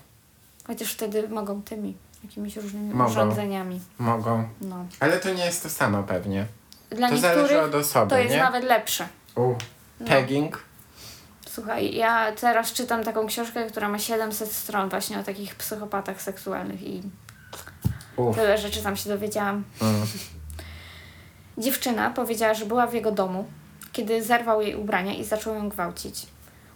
Chociaż 0.68 0.94
wtedy 0.94 1.30
mogą 1.30 1.62
tymi 1.62 1.98
jakimiś 2.24 2.56
różnymi 2.56 2.94
Mogą. 2.94 3.12
urządzeniami. 3.12 3.82
mogą. 4.00 4.48
No. 4.62 4.86
Ale 5.00 5.20
to 5.20 5.34
nie 5.34 5.46
jest 5.46 5.64
to 5.64 5.70
samo 5.70 6.04
pewnie. 6.04 6.46
Dla 6.90 7.10
to 7.10 7.18
zależy 7.18 7.62
od 7.62 7.76
osoby, 7.76 8.10
to 8.10 8.18
jest 8.18 8.32
nie? 8.36 8.42
nawet 8.44 8.64
lepsze. 8.64 9.08
U. 9.36 9.56
No. 10.00 10.08
Pegging. 10.08 10.64
Słuchaj, 11.50 11.96
ja 11.96 12.32
teraz 12.32 12.74
czytam 12.74 13.04
taką 13.04 13.28
książkę, 13.28 13.66
która 13.70 13.90
ma 13.90 14.00
700 14.00 14.52
stron 14.52 14.90
właśnie 14.90 15.20
o 15.20 15.24
takich 15.24 15.56
psychopatach 15.56 16.22
seksualnych 16.22 16.82
i 16.84 17.02
Uf. 18.18 18.36
tyle 18.36 18.58
rzeczy 18.58 18.84
tam 18.84 18.96
się 18.96 19.10
dowiedziałam. 19.10 19.64
Mm. 19.82 20.08
Dziewczyna 21.58 22.10
powiedziała, 22.10 22.54
że 22.54 22.66
była 22.66 22.88
w 22.88 22.94
jego 22.94 23.12
domu, 23.12 23.46
kiedy 23.92 24.24
zerwał 24.24 24.62
jej 24.62 24.76
ubrania 24.76 25.14
i 25.14 25.24
zaczął 25.24 25.56
ją 25.56 25.70
gwałcić. 25.70 26.26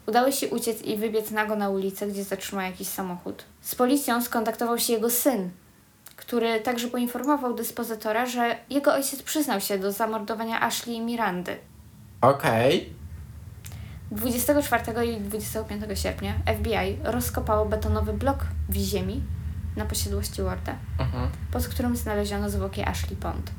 Udało 0.07 0.31
się 0.31 0.47
uciec 0.47 0.81
i 0.81 0.97
wybiec 0.97 1.31
nago 1.31 1.55
na 1.55 1.69
ulicę, 1.69 2.07
gdzie 2.07 2.23
zatrzymał 2.23 2.65
jakiś 2.65 2.87
samochód. 2.87 3.43
Z 3.61 3.75
policją 3.75 4.21
skontaktował 4.21 4.79
się 4.79 4.93
jego 4.93 5.09
syn, 5.09 5.49
który 6.15 6.59
także 6.59 6.87
poinformował 6.87 7.53
dyspozytora, 7.53 8.25
że 8.25 8.55
jego 8.69 8.93
ojciec 8.93 9.23
przyznał 9.23 9.61
się 9.61 9.79
do 9.79 9.91
zamordowania 9.91 10.61
Ashley 10.61 10.95
i 10.95 11.01
Mirandy. 11.01 11.57
Okej. 12.21 12.93
24 14.11 15.05
i 15.05 15.21
25 15.21 15.99
sierpnia 15.99 16.33
FBI 16.57 16.97
rozkopało 17.03 17.65
betonowy 17.65 18.13
blok 18.13 18.37
w 18.69 18.75
ziemi 18.75 19.21
na 19.75 19.85
posiadłości 19.85 20.41
Warda, 20.41 20.75
Mhm. 20.99 21.29
pod 21.51 21.67
którym 21.67 21.95
znaleziono 21.95 22.49
zwłoki 22.49 22.81
Ashley 22.83 23.15
Pond. 23.15 23.51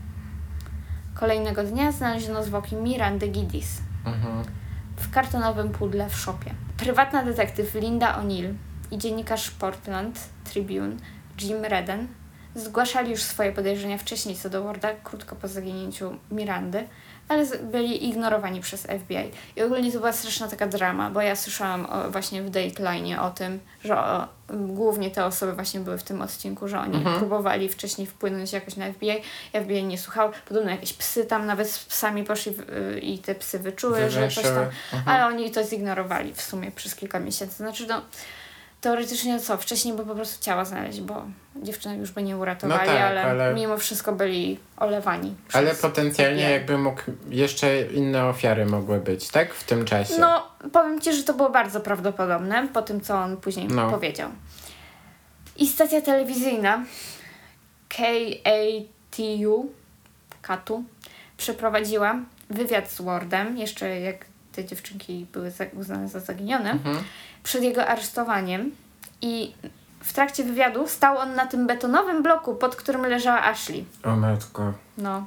Kolejnego 1.14 1.64
dnia 1.64 1.92
znaleziono 1.92 2.44
zwłoki 2.44 2.76
Mirandy 2.76 3.28
Giddis 3.28 3.78
Mhm. 4.04 4.44
w 4.96 5.10
kartonowym 5.10 5.68
pudle 5.70 6.08
w 6.10 6.16
szopie. 6.16 6.54
Prywatna 6.76 7.24
detektyw 7.24 7.74
Linda 7.74 8.18
O'Neill 8.20 8.54
i 8.90 8.98
dziennikarz 8.98 9.50
Portland 9.50 10.20
Tribune 10.44 10.96
Jim 11.42 11.64
Redden 11.64 12.06
zgłaszali 12.54 13.10
już 13.10 13.22
swoje 13.22 13.52
podejrzenia 13.52 13.98
wcześniej 13.98 14.36
co 14.36 14.50
do 14.50 14.64
Warda, 14.64 14.88
krótko 15.04 15.36
po 15.36 15.48
zaginięciu 15.48 16.16
Mirandy, 16.30 16.86
ale 17.30 17.46
byli 17.62 18.08
ignorowani 18.08 18.60
przez 18.60 18.82
FBI. 18.82 19.30
I 19.56 19.62
ogólnie 19.62 19.92
to 19.92 19.98
była 19.98 20.12
straszna 20.12 20.48
taka 20.48 20.66
drama, 20.66 21.10
bo 21.10 21.20
ja 21.20 21.36
słyszałam 21.36 21.86
o, 21.86 22.10
właśnie 22.10 22.42
w 22.42 22.50
Dateline 22.50 23.22
o 23.22 23.30
tym, 23.30 23.60
że 23.84 23.98
o, 23.98 24.28
głównie 24.50 25.10
te 25.10 25.24
osoby 25.24 25.52
właśnie 25.52 25.80
były 25.80 25.98
w 25.98 26.02
tym 26.02 26.22
odcinku, 26.22 26.68
że 26.68 26.80
oni 26.80 26.96
Mhm. 26.96 27.18
próbowali 27.18 27.68
wcześniej 27.68 28.06
wpłynąć 28.06 28.52
jakoś 28.52 28.76
na 28.76 28.92
FBI, 28.92 29.22
FBI 29.64 29.84
nie 29.84 29.98
słuchał, 29.98 30.30
podobno 30.48 30.70
jakieś 30.70 30.92
psy 30.92 31.24
tam 31.24 31.46
nawet 31.46 31.70
z 31.70 31.84
psami 31.84 32.24
poszli 32.24 32.52
w, 32.56 32.62
i 33.02 33.18
te 33.18 33.34
psy 33.34 33.58
wyczuły, 33.58 34.10
że 34.10 34.28
coś 34.28 34.44
tam. 34.44 34.52
Mhm. 34.92 35.02
ale 35.06 35.26
oni 35.26 35.50
to 35.50 35.64
zignorowali 35.64 36.34
w 36.34 36.42
sumie 36.42 36.70
przez 36.70 36.94
kilka 36.94 37.20
miesięcy. 37.20 37.56
Znaczy, 37.56 37.86
no, 37.86 38.00
Teoretycznie 38.80 39.40
co, 39.40 39.56
wcześniej 39.56 39.94
by 39.94 40.06
po 40.06 40.14
prostu 40.14 40.44
ciała 40.44 40.64
znaleźć, 40.64 41.00
bo 41.00 41.22
dziewczyny 41.56 41.96
już 41.96 42.10
by 42.10 42.22
nie 42.22 42.36
uratowali, 42.36 42.80
No 42.88 42.92
tak, 42.94 43.02
ale, 43.02 43.22
ale- 43.22 43.54
mimo 43.54 43.76
wszystko 43.76 44.12
byli 44.12 44.58
olewani. 44.76 45.34
Ale 45.52 45.74
potencjalnie 45.74 46.50
jakby 46.50 46.78
mógł, 46.78 47.00
jeszcze 47.28 47.82
inne 47.82 48.24
ofiary 48.26 48.66
mogły 48.66 49.00
być, 49.00 49.28
tak? 49.28 49.54
W 49.54 49.64
tym 49.64 49.84
czasie. 49.84 50.14
No, 50.18 50.48
powiem 50.72 51.00
Ci, 51.00 51.12
że 51.12 51.22
to 51.22 51.34
było 51.34 51.50
bardzo 51.50 51.80
prawdopodobne 51.80 52.68
po 52.68 52.82
tym, 52.82 53.00
co 53.00 53.14
on 53.18 53.36
później 53.36 53.68
No. 53.68 53.90
powiedział. 53.90 54.30
I 55.56 55.68
stacja 55.68 56.00
telewizyjna 56.02 56.84
KATU, 57.88 59.72
KATU 60.42 60.84
przeprowadziła 61.36 62.14
wywiad 62.50 62.90
z 62.90 63.00
Wardem, 63.00 63.58
jeszcze 63.58 64.00
jak 64.00 64.24
te 64.52 64.64
dziewczynki 64.64 65.26
były 65.32 65.52
uznane 65.74 66.08
za 66.08 66.20
zaginione, 66.20 66.70
Mhm. 66.70 66.98
Przed 67.42 67.62
jego 67.62 67.86
aresztowaniem. 67.86 68.70
I 69.22 69.54
w 70.00 70.12
trakcie 70.12 70.44
wywiadu 70.44 70.88
stał 70.88 71.18
on 71.18 71.34
na 71.34 71.46
tym 71.46 71.66
betonowym 71.66 72.22
bloku, 72.22 72.54
pod 72.54 72.76
którym 72.76 73.02
leżała 73.02 73.42
Ashley. 73.42 73.84
O 74.04 74.16
matko. 74.16 74.72
No. 74.98 75.26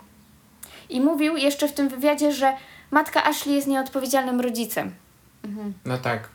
I 0.90 1.02
mówił 1.02 1.38
jeszcze 1.38 1.68
w 1.68 1.74
tym 1.74 1.90
wywiadzie, 1.90 2.32
że 2.32 2.54
matka 2.92 3.24
Ashley 3.24 3.56
jest 3.56 3.68
nieodpowiedzialnym 3.68 4.42
rodzicem. 4.42 4.92
Mhm. 5.44 5.74
No 5.86 5.98
tak. 5.98 6.30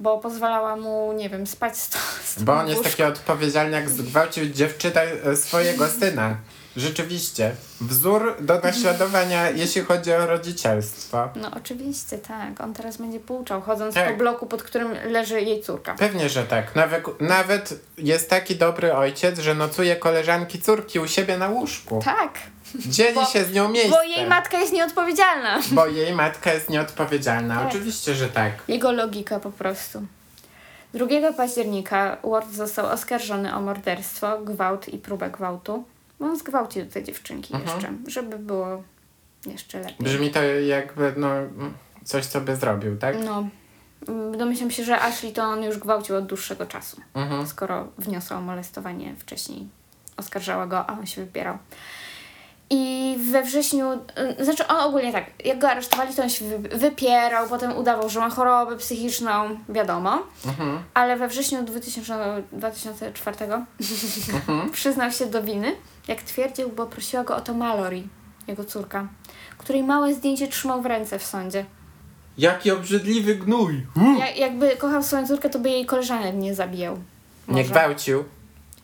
Bo 0.00 0.18
pozwalała 0.18 0.76
mu, 0.76 1.12
nie 1.12 1.28
wiem, 1.30 1.46
spać 1.46 1.78
z, 1.78 1.88
to, 1.88 1.98
z 2.24 2.42
Bo 2.42 2.52
on 2.54 2.68
jest 2.68 2.82
taki 2.84 3.02
odpowiedzialny, 3.02 3.76
jak 3.76 3.90
zgwałcił 3.90 4.46
dziewczynę 4.46 5.02
e, 5.02 5.36
swojego 5.36 5.88
syna. 6.00 6.36
Rzeczywiście. 6.76 7.52
Wzór 7.80 8.36
do 8.40 8.58
naśladowania, 8.60 9.50
jeśli 9.50 9.82
chodzi 9.82 10.12
o 10.12 10.26
rodzicielstwo. 10.26 11.28
No 11.36 11.50
oczywiście, 11.56 12.18
tak. 12.18 12.60
On 12.60 12.74
teraz 12.74 12.96
będzie 12.96 13.20
pouczał, 13.20 13.60
chodząc 13.60 13.94
Tak. 13.94 14.10
po 14.10 14.16
bloku, 14.18 14.46
pod 14.46 14.62
którym 14.62 14.92
leży 15.06 15.40
jej 15.40 15.62
córka. 15.62 15.94
Pewnie, 15.94 16.28
że 16.28 16.44
tak. 16.44 16.74
Nawet, 16.76 17.20
nawet 17.20 17.80
jest 17.98 18.30
taki 18.30 18.56
dobry 18.56 18.94
ojciec, 18.94 19.38
że 19.38 19.54
nocuje 19.54 19.96
koleżanki 19.96 20.60
córki 20.60 20.98
u 20.98 21.08
siebie 21.08 21.38
na 21.38 21.48
łóżku. 21.48 22.00
Tak, 22.04 22.38
Dzieli 22.74 23.14
Bo- 23.14 23.24
się 23.24 23.44
z 23.44 23.52
nią 23.52 23.68
miejscem. 23.68 23.92
bo 23.92 24.02
jej 24.02 24.26
matka 24.26 24.58
jest 24.58 24.72
nieodpowiedzialna. 24.72 25.58
Bo 25.70 25.86
jej 25.86 26.14
matka 26.14 26.52
jest 26.52 26.68
nieodpowiedzialna. 26.70 27.56
Tak. 27.58 27.68
Oczywiście, 27.68 28.14
że 28.14 28.28
tak. 28.28 28.52
Jego 28.68 28.92
logika 28.92 29.40
po 29.40 29.50
prostu. 29.50 30.02
2 30.94 31.32
października 31.36 32.16
Ward 32.24 32.52
został 32.52 32.86
oskarżony 32.86 33.54
o 33.54 33.60
morderstwo, 33.60 34.38
gwałt 34.38 34.88
i 34.88 34.98
próbę 34.98 35.30
gwałtu. 35.30 35.84
Bo 36.20 36.26
on 36.26 36.38
zgwałcił 36.38 36.86
te 36.86 37.02
dziewczynki 37.04 37.54
Mhm. 37.54 37.74
jeszcze, 37.76 38.10
żeby 38.10 38.38
było 38.38 38.82
jeszcze 39.46 39.78
lepiej. 39.80 39.96
Brzmi 40.00 40.30
to 40.30 40.42
jakby, 40.42 41.14
no, 41.16 41.28
coś, 42.04 42.26
co 42.26 42.40
by 42.40 42.56
zrobił, 42.56 42.96
tak? 42.98 43.16
No, 43.24 43.48
domyślam 44.38 44.70
się, 44.70 44.84
że 44.84 45.00
Ashley 45.00 45.32
to 45.32 45.42
on 45.42 45.62
już 45.62 45.78
gwałcił 45.78 46.16
od 46.16 46.26
dłuższego 46.26 46.66
czasu. 46.66 47.00
Mhm. 47.14 47.46
skoro 47.46 47.88
wniosła 47.98 48.36
o 48.36 48.40
molestowanie 48.40 49.14
wcześniej. 49.18 49.68
Oskarżała 50.16 50.66
go, 50.66 50.90
a 50.90 50.92
on 50.92 51.06
się 51.06 51.24
wypierał. 51.24 51.58
I 52.70 53.16
we 53.32 53.42
wrześniu, 53.42 53.92
y, 54.40 54.44
znaczy 54.44 54.66
on 54.66 54.76
ogólnie 54.80 55.12
tak, 55.12 55.24
jak 55.44 55.58
go 55.58 55.70
aresztowali, 55.70 56.14
to 56.14 56.22
on 56.22 56.30
się 56.30 56.44
wy- 56.58 56.78
wypierał, 56.78 57.48
potem 57.48 57.76
udawał, 57.76 58.08
że 58.08 58.20
ma 58.20 58.30
chorobę 58.30 58.76
psychiczną, 58.76 59.58
wiadomo. 59.68 60.18
Mhm. 60.46 60.78
Ale 60.94 61.16
we 61.16 61.28
wrześniu 61.28 61.62
2000, 61.62 62.42
2004 62.52 63.36
Mhm. 64.32 64.70
przyznał 64.78 65.10
się 65.12 65.26
do 65.26 65.42
winy, 65.42 65.72
jak 66.08 66.22
twierdził, 66.22 66.68
bo 66.68 66.86
prosiła 66.86 67.24
go 67.24 67.36
o 67.36 67.40
to 67.40 67.54
Mallory, 67.54 68.02
jego 68.46 68.64
córka, 68.64 69.08
której 69.58 69.82
małe 69.82 70.14
zdjęcie 70.14 70.48
trzymał 70.48 70.82
w 70.82 70.86
ręce 70.86 71.18
w 71.18 71.24
sądzie. 71.26 71.64
Jaki 72.38 72.70
obrzydliwy 72.70 73.34
gnój! 73.34 73.86
Ja, 74.18 74.30
jakby 74.30 74.76
kochał 74.76 75.02
swoją 75.02 75.26
córkę, 75.26 75.50
to 75.50 75.58
by 75.58 75.70
jej 75.70 75.86
koleżanek 75.86 76.34
nie 76.34 76.54
zabijał. 76.54 76.94
Nie 77.48 77.62
Może. 77.62 77.70
gwałcił, 77.70 78.24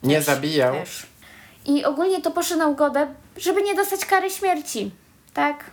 nie 0.03 0.15
Też, 0.15 0.25
zabijał. 0.25 0.73
Też. 0.73 1.05
I 1.65 1.85
ogólnie 1.85 2.21
to 2.21 2.31
poszło 2.31 2.57
na 2.57 2.67
ugodę, 2.67 3.07
żeby 3.37 3.61
nie 3.61 3.75
dostać 3.75 4.05
kary 4.05 4.29
śmierci. 4.29 4.91
Tak? 5.33 5.63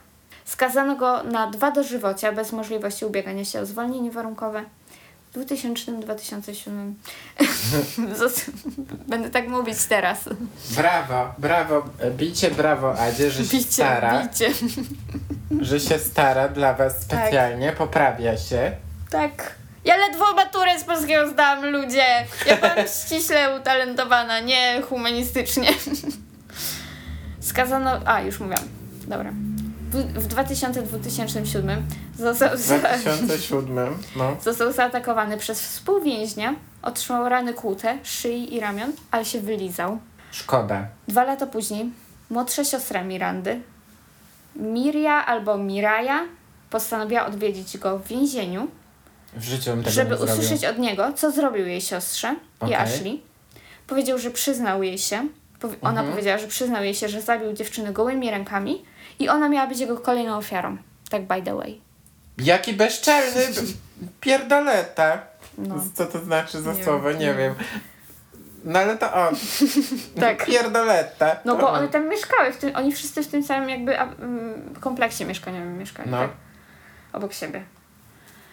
Skazano 0.44 0.96
go 0.96 1.22
na 1.22 1.46
dwa 1.50 1.70
dożywocia 1.70 2.32
bez 2.32 2.52
możliwości 2.52 3.04
ubiegania 3.04 3.44
się 3.44 3.60
o 3.60 3.66
zwolnienie 3.66 4.10
warunkowe. 4.10 4.64
W 5.32 5.38
2000-2007. 5.38 6.92
Zos- 8.18 8.50
Będę 9.08 9.30
tak 9.30 9.48
mówić 9.48 9.84
teraz. 9.88 10.18
Brawo, 10.70 11.34
brawo, 11.38 11.82
bicie 12.16 12.50
brawo 12.50 12.98
Adzie, 12.98 13.30
że 13.30 13.44
się 13.44 13.50
Bicie, 13.56 13.72
stara, 13.72 14.22
bicie. 14.28 14.50
że 15.60 15.80
się 15.80 15.98
stara 15.98 16.48
dla 16.48 16.74
was 16.74 17.02
specjalnie, 17.02 17.72
poprawia 17.72 18.36
się. 18.36 18.72
Tak. 19.10 19.54
Ja 19.84 19.96
ledwo 19.96 20.34
maturę 20.34 20.80
z 20.80 20.84
polskiego 20.84 21.28
zdałam, 21.28 21.66
ludzie. 21.66 22.04
Ja 22.46 22.56
byłam 22.56 22.86
ściśle 23.04 23.56
utalentowana, 23.60 24.40
nie 24.40 24.82
humanistycznie. 24.88 25.68
Skazano... 27.40 28.00
A, 28.04 28.20
już 28.20 28.40
mówiłam. 28.40 28.64
Dobra. 29.06 29.32
W, 29.90 29.96
w 29.96 30.28
2000-2007 30.28 31.76
został, 32.18 32.56
W 32.56 32.60
za, 32.60 32.78
2007, 32.78 33.98
no. 34.16 34.36
został 34.42 34.72
zaatakowany 34.72 35.38
przez 35.38 35.62
współwięźnia. 35.62 36.54
Otrzymał 36.82 37.28
rany 37.28 37.54
kłute, 37.54 37.98
szyi 38.02 38.54
i 38.54 38.60
ramion, 38.60 38.92
ale 39.10 39.24
się 39.24 39.40
wylizał. 39.40 39.98
Szkoda. 40.30 40.86
Dwa 41.08 41.24
lata 41.24 41.46
później 41.46 41.90
młodsza 42.30 42.64
siostra 42.64 43.04
Mirandy, 43.04 43.60
Miria 44.56 45.26
albo 45.26 45.58
Miraja, 45.58 46.20
postanowiła 46.70 47.26
odwiedzić 47.26 47.78
go 47.78 47.98
w 47.98 48.06
więzieniu 48.06 48.68
W 49.32 49.42
życiu 49.44 49.70
bym 49.70 49.78
tego 49.80 49.90
żeby 49.90 50.16
zrobił. 50.16 50.34
usłyszeć 50.34 50.64
od 50.64 50.78
niego, 50.78 51.12
co 51.12 51.30
zrobił 51.30 51.66
jej 51.66 51.80
siostrze 51.80 52.34
i 52.60 52.64
Okej. 52.64 52.74
Ashley. 52.74 53.22
Powiedział, 53.86 54.18
że 54.18 54.30
przyznał 54.30 54.82
jej 54.82 54.98
się, 54.98 55.28
powi- 55.60 55.76
ona 55.82 55.90
Mhm. 56.00 56.10
powiedziała, 56.10 56.38
że 56.38 56.48
przyznał 56.48 56.84
jej 56.84 56.94
się, 56.94 57.08
że 57.08 57.20
zabił 57.22 57.52
dziewczynę 57.52 57.92
gołymi 57.92 58.30
rękami 58.30 58.84
i 59.18 59.28
ona 59.28 59.48
miała 59.48 59.66
być 59.66 59.78
jego 59.80 59.96
kolejną 59.98 60.36
ofiarą. 60.36 60.76
Tak 61.10 61.22
by 61.26 61.42
the 61.42 61.54
way. 61.56 61.80
Jaki 62.38 62.72
bezczelny 62.72 63.40
pierdoleta. 64.20 65.18
No. 65.58 65.74
Co 65.94 66.06
to 66.06 66.18
znaczy 66.18 66.60
za 66.62 66.72
Nie 66.72 66.84
słowo? 66.84 67.08
wiem, 67.10 67.18
Nie, 67.18 67.34
wiem. 67.34 67.54
No 68.64 68.78
ale 68.78 68.96
to 68.96 69.12
on. 69.14 69.34
Tak. 70.20 70.46
Pierdoleta. 70.46 71.36
No 71.44 71.56
bo 71.56 71.68
on. 71.70 71.78
one 71.78 71.88
tam 71.88 72.08
mieszkały, 72.08 72.52
w 72.52 72.56
tym, 72.56 72.76
oni 72.76 72.92
wszyscy 72.92 73.22
w 73.22 73.28
tym 73.28 73.42
samym 73.44 73.68
jakby 73.68 73.98
a, 74.00 74.02
mm, 74.04 74.74
kompleksie 74.80 75.24
mieszkaniowym 75.24 75.78
mieszkali, 75.78 76.10
No. 76.10 76.18
tak? 76.18 76.30
Obok 77.12 77.32
siebie. 77.32 77.62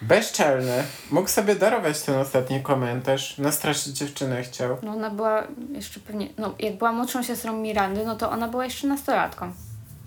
Bezczelny. 0.02 0.84
Mógł 1.12 1.30
sobie 1.30 1.56
darować 1.56 2.02
ten 2.02 2.16
ostatni 2.16 2.62
komentarz. 2.62 3.38
Nastraszyć 3.38 3.98
dziewczynę 3.98 4.44
chciał. 4.44 4.78
No 4.84 4.92
ona 4.92 5.10
była 5.10 5.44
jeszcze 5.72 6.00
pewnie, 6.00 6.28
no 6.38 6.56
jak 6.60 6.78
była 6.78 6.92
młodszą 6.92 7.24
siostrą 7.24 7.58
Mirandy, 7.58 8.06
no 8.06 8.16
to 8.16 8.32
ona 8.32 8.48
była 8.48 8.66
jeszcze 8.66 8.88
nastolatką. 8.88 9.52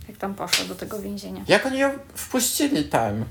Jak 0.08 0.16
tam 0.16 0.34
poszła 0.34 0.64
do 0.64 0.74
tego 0.74 0.98
więzienia. 0.98 1.44
Jak 1.48 1.66
oni 1.66 1.78
ją 1.78 1.90
wpuścili 2.14 2.84
tam? 2.84 3.24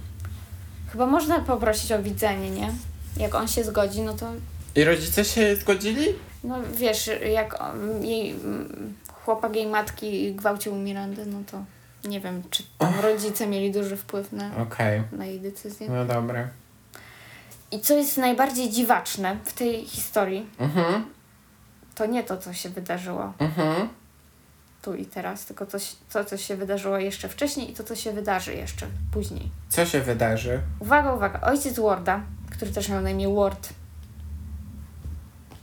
Chyba 0.91 1.05
można 1.05 1.39
poprosić 1.39 1.91
o 1.91 2.03
widzenie, 2.03 2.49
nie? 2.49 2.73
Jak 3.17 3.35
on 3.35 3.47
się 3.47 3.63
zgodzi, 3.63 4.01
no 4.01 4.13
to 4.13 4.31
I 4.75 4.83
rodzice 4.83 5.25
się 5.25 5.55
zgodzili? 5.55 6.07
No 6.43 6.55
wiesz, 6.75 7.09
jak 7.33 7.61
on, 7.61 8.05
jej 8.05 8.35
chłopak 9.25 9.55
jej 9.55 9.67
matki 9.67 10.35
gwałcił 10.35 10.75
Mirandę, 10.75 11.25
no 11.25 11.37
to 11.51 11.63
nie 12.03 12.19
wiem, 12.19 12.43
czy 12.49 12.63
tam 12.77 12.93
rodzice 12.99 13.47
mieli 13.47 13.71
duży 13.71 13.97
wpływ 13.97 14.31
na, 14.31 14.57
Okej. 14.57 15.03
na 15.11 15.25
jej 15.25 15.39
decyzję. 15.41 15.89
No 15.89 16.05
dobra. 16.05 16.47
I 17.71 17.79
co 17.79 17.93
jest 17.97 18.17
najbardziej 18.17 18.69
dziwaczne 18.69 19.37
w 19.45 19.53
tej 19.53 19.85
historii, 19.85 20.49
Mhm. 20.59 21.05
to 21.95 22.05
nie 22.05 22.23
to, 22.23 22.37
co 22.37 22.53
się 22.53 22.69
wydarzyło 22.69 23.33
Mhm. 23.39 23.89
tu 24.81 24.95
i 24.95 25.05
teraz, 25.05 25.45
tylko 25.45 25.65
coś, 25.65 25.95
to, 26.13 26.25
co 26.25 26.37
się 26.37 26.55
wydarzyło 26.55 26.97
jeszcze 26.97 27.29
wcześniej 27.29 27.71
i 27.71 27.73
to, 27.73 27.83
co 27.83 27.95
się 27.95 28.11
wydarzy 28.13 28.53
jeszcze 28.53 28.87
później. 29.13 29.49
Co 29.69 29.85
się 29.85 30.01
wydarzy? 30.01 30.59
Uwaga, 30.79 31.13
uwaga, 31.13 31.41
ojciec 31.41 31.79
Warda, 31.79 32.21
który 32.51 32.71
też 32.71 32.89
miał 32.89 33.01
na 33.01 33.09
imię 33.09 33.35
Ward 33.35 33.69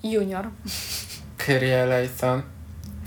Junior, 0.02 0.48
Kyrie 1.38 1.76
Eleison. 1.82 2.42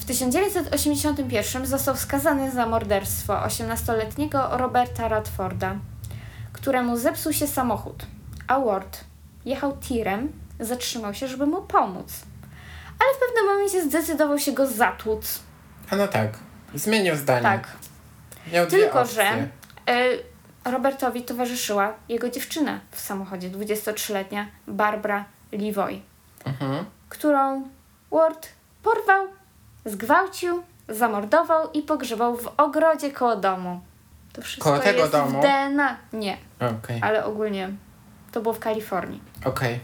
W 0.01 0.05
1981 0.05 1.65
został 1.65 1.95
skazany 1.95 2.51
za 2.51 2.65
morderstwo 2.65 3.33
18-letniego 3.33 4.57
Roberta 4.57 5.07
Radforda, 5.07 5.75
któremu 6.53 6.97
zepsuł 6.97 7.33
się 7.33 7.47
samochód, 7.47 8.05
a 8.47 8.59
Ward 8.59 9.03
jechał 9.45 9.77
tirem, 9.77 10.31
zatrzymał 10.59 11.13
się, 11.13 11.27
żeby 11.27 11.45
mu 11.45 11.61
pomóc. 11.61 12.13
Ale 12.99 13.13
w 13.15 13.19
pewnym 13.19 13.45
momencie 13.53 13.83
zdecydował 13.83 14.39
się 14.39 14.51
go 14.51 14.67
zatłuc. 14.67 15.39
A 15.89 15.95
no 15.95 16.07
tak. 16.07 16.29
Zmienił 16.75 17.15
zdanie. 17.15 17.41
Tak. 17.41 17.67
Miał 18.53 18.67
Tylko, 18.67 19.05
że 19.05 19.47
y, 19.89 20.23
Robertowi 20.65 21.23
towarzyszyła 21.23 21.93
jego 22.09 22.29
dziewczyna 22.29 22.79
w 22.91 22.99
samochodzie, 22.99 23.49
23-letnia 23.49 24.47
Barbara 24.67 25.25
Levoy, 25.51 26.01
Mhm. 26.45 26.85
którą 27.09 27.67
Ward 28.11 28.47
porwał, 28.83 29.27
zgwałcił, 29.85 30.63
zamordował 30.89 31.71
i 31.71 31.81
pogrzebał 31.81 32.37
w 32.37 32.47
ogrodzie 32.57 33.11
koło 33.11 33.35
domu. 33.35 33.81
To 34.33 34.41
wszystko 34.41 34.63
Koło 34.69 34.79
tego 34.79 34.99
jest 34.99 35.11
domu? 35.11 35.39
w 35.39 35.41
DNA. 35.41 35.97
Nie, 36.13 36.37
Okej. 36.79 36.99
ale 37.03 37.25
ogólnie 37.25 37.69
to 38.31 38.41
było 38.41 38.53
w 38.53 38.59
Kalifornii. 38.59 39.21
Okej. 39.45 39.79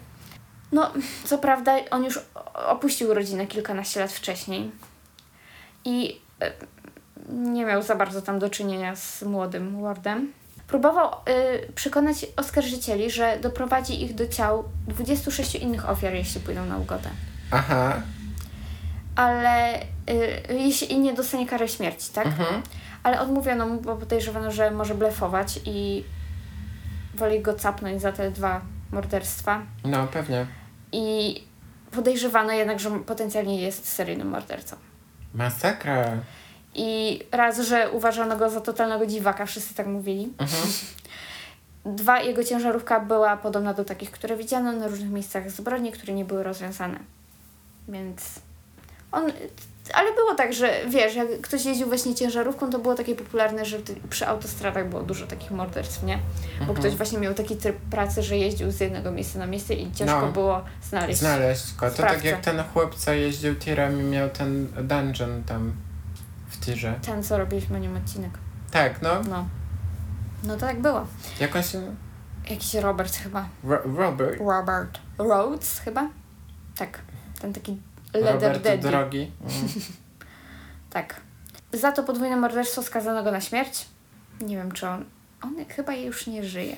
No, 0.71 0.91
co 1.23 1.37
prawda, 1.37 1.75
on 1.91 2.03
już 2.03 2.19
opuścił 2.53 3.13
rodzinę 3.13 3.47
kilkanaście 3.47 3.99
lat 3.99 4.11
wcześniej 4.11 4.71
i 5.85 6.21
e, 6.41 6.51
nie 7.29 7.65
miał 7.65 7.81
za 7.83 7.95
bardzo 7.95 8.21
tam 8.21 8.39
do 8.39 8.49
czynienia 8.49 8.95
z 8.95 9.23
młodym 9.23 9.81
Wardem. 9.81 10.31
Próbował 10.67 11.11
y, 11.69 11.73
przekonać 11.73 12.25
oskarżycieli, 12.37 13.11
że 13.11 13.37
doprowadzi 13.41 14.03
ich 14.03 14.15
do 14.15 14.27
ciał 14.27 14.63
26 14.87 15.55
innych 15.55 15.89
ofiar, 15.89 16.13
jeśli 16.13 16.41
pójdą 16.41 16.65
na 16.65 16.77
ugodę. 16.77 17.09
Aha. 17.51 18.01
Ale 19.17 19.81
y, 19.81 19.85
jeśli 20.49 20.99
nie 20.99 21.13
dostanie 21.13 21.47
kary 21.47 21.67
śmierci, 21.67 22.13
tak? 22.13 22.25
Mhm. 22.25 22.61
Ale 23.03 23.21
odmówiono 23.21 23.67
mu, 23.67 23.81
bo 23.81 23.95
podejrzewano, 23.95 24.51
że 24.51 24.71
może 24.71 24.95
blefować 24.95 25.59
i 25.65 26.03
woli 27.15 27.41
go 27.41 27.53
capnąć 27.53 28.01
za 28.01 28.11
te 28.11 28.31
dwa 28.31 28.61
morderstwa. 28.91 29.61
No, 29.85 30.07
pewnie. 30.07 30.45
I 30.91 31.35
podejrzewano 31.91 32.51
jednak, 32.51 32.79
że 32.79 32.99
potencjalnie 32.99 33.61
jest 33.61 33.87
seryjnym 33.87 34.27
mordercą. 34.27 34.75
Masakra. 35.33 36.17
I 36.75 37.19
raz, 37.31 37.59
że 37.59 37.91
uważano 37.91 38.37
go 38.37 38.49
za 38.49 38.61
totalnego 38.61 39.05
dziwaka, 39.05 39.45
wszyscy 39.45 39.75
tak 39.75 39.87
mówili. 39.87 40.33
Mhm. 40.37 40.63
Dwa, 41.97 42.21
jego 42.21 42.43
ciężarówka 42.43 42.99
była 42.99 43.37
podobna 43.37 43.73
do 43.73 43.85
takich, 43.85 44.11
które 44.11 44.37
widziano 44.37 44.71
na 44.71 44.87
różnych 44.87 45.09
miejscach 45.09 45.51
zbrodni, 45.51 45.91
które 45.91 46.13
nie 46.13 46.25
były 46.25 46.43
rozwiązane. 46.43 46.99
Więc 47.87 48.39
on... 49.11 49.31
Ale 49.93 50.13
było 50.13 50.35
tak, 50.35 50.53
że 50.53 50.73
wiesz, 50.89 51.15
jak 51.15 51.41
ktoś 51.41 51.65
jeździł 51.65 51.87
właśnie 51.87 52.15
ciężarówką, 52.15 52.69
to 52.69 52.79
było 52.79 52.95
takie 52.95 53.15
popularne, 53.15 53.65
że 53.65 53.77
przy 54.09 54.27
autostradach 54.27 54.89
było 54.89 55.03
dużo 55.03 55.27
takich 55.27 55.51
morderstw, 55.51 56.03
nie? 56.03 56.17
Bo 56.59 56.59
Mhm. 56.59 56.79
ktoś 56.79 56.95
właśnie 56.95 57.17
miał 57.19 57.33
taki 57.33 57.55
tryb 57.55 57.77
pracy, 57.77 58.23
że 58.23 58.37
jeździł 58.37 58.71
z 58.71 58.79
jednego 58.79 59.11
miejsca 59.11 59.39
na 59.39 59.45
miejsce 59.45 59.73
i 59.73 59.91
ciężko 59.91 60.21
No. 60.21 60.31
było 60.31 60.61
znaleźć. 60.83 61.19
Znaleźć 61.19 61.75
go. 61.75 61.91
To 61.91 61.97
tak 62.03 62.23
jak 62.23 62.41
ten 62.41 62.63
chłop, 62.73 62.95
co 62.95 63.13
jeździł 63.13 63.55
tirem 63.55 64.01
i 64.01 64.03
miał 64.03 64.29
ten 64.29 64.67
dungeon 64.83 65.43
tam 65.43 65.73
w 66.49 66.59
tirze. 66.65 66.99
Ten, 67.05 67.23
co 67.23 67.37
robiliśmy 67.37 67.75
o 67.75 67.79
nim 67.79 67.97
odcinek. 67.97 68.31
Tak, 68.71 69.01
no. 69.01 69.09
No. 69.29 69.47
No 70.43 70.53
to 70.53 70.59
tak 70.59 70.81
było. 70.81 71.07
Jak 71.39 71.55
on 71.55 71.63
się... 71.63 71.95
Jakiś 72.49 72.73
Robert 72.73 73.15
chyba. 73.15 73.45
Ro 73.63 73.77
Robert. 73.97 74.39
Robert 74.39 74.99
Rhodes 75.19 75.79
chyba? 75.79 76.09
Tak. 76.77 76.99
Ten 77.41 77.53
taki 77.53 77.81
leather 78.13 78.33
Robert 78.33 78.63
daddy. 78.63 78.87
drogi. 78.89 79.31
Mm. 79.41 79.51
Tak. 80.89 81.21
Za 81.73 81.91
to 81.91 82.03
podwójne 82.03 82.35
morderstwo 82.35 82.83
skazano 82.83 83.23
go 83.23 83.31
na 83.31 83.41
śmierć. 83.41 83.85
Nie 84.41 84.57
wiem, 84.57 84.71
czy 84.71 84.87
on... 84.87 85.05
On 85.43 85.55
chyba 85.75 85.93
już 85.93 86.27
nie 86.27 86.43
żyje. 86.43 86.75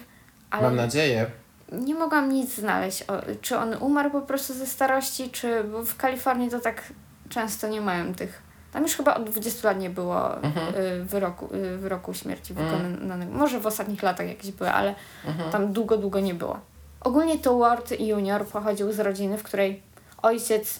Ale 0.51 0.63
Mam 0.63 0.75
nadzieję. 0.75 1.25
nie 1.71 1.95
mogłam 1.95 2.31
nic 2.31 2.55
znaleźć. 2.55 3.01
O, 3.03 3.13
czy 3.41 3.57
on 3.57 3.73
umarł 3.79 4.11
po 4.11 4.21
prostu 4.21 4.53
ze 4.53 4.67
starości, 4.67 5.29
czy... 5.29 5.63
Bo 5.63 5.83
w 5.85 5.95
Kalifornii 5.97 6.49
to 6.49 6.59
tak 6.59 6.83
często 7.29 7.67
nie 7.67 7.81
mają 7.81 8.13
tych... 8.13 8.41
Tam 8.73 8.83
już 8.83 8.95
chyba 8.95 9.15
od 9.15 9.29
20 9.29 9.67
lat 9.67 9.79
nie 9.79 9.89
było 9.89 10.35
Mhm. 10.43 10.75
y, 10.75 11.03
wyroku, 11.05 11.49
y, 11.55 11.77
wyroku 11.77 12.13
śmierci 12.13 12.53
Mm. 12.53 12.65
wykonanego. 12.65 13.31
Może 13.31 13.59
w 13.59 13.67
ostatnich 13.67 14.03
latach 14.03 14.27
jakieś 14.27 14.51
były, 14.51 14.71
ale 14.71 14.95
Mhm. 15.25 15.51
tam 15.51 15.73
długo, 15.73 15.97
długo 15.97 16.19
nie 16.19 16.33
było. 16.33 16.59
Ogólnie 17.01 17.39
to 17.39 17.57
Ward 17.57 17.99
Junior 17.99 18.45
pochodził 18.45 18.91
z 18.91 18.99
rodziny, 18.99 19.37
w 19.37 19.43
której 19.43 19.81
ojciec, 20.21 20.79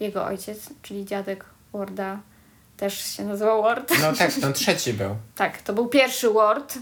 jego 0.00 0.24
ojciec, 0.24 0.70
czyli 0.82 1.04
dziadek 1.04 1.44
Warda, 1.72 2.18
też 2.76 3.04
się 3.04 3.24
nazywał 3.24 3.62
Ward. 3.62 3.92
No 4.00 4.12
tak, 4.18 4.30
no 4.42 4.52
trzeci 4.52 4.92
był. 4.92 5.16
Tak, 5.36 5.62
to 5.62 5.72
był 5.72 5.88
pierwszy 5.88 6.30
Ward. 6.30 6.78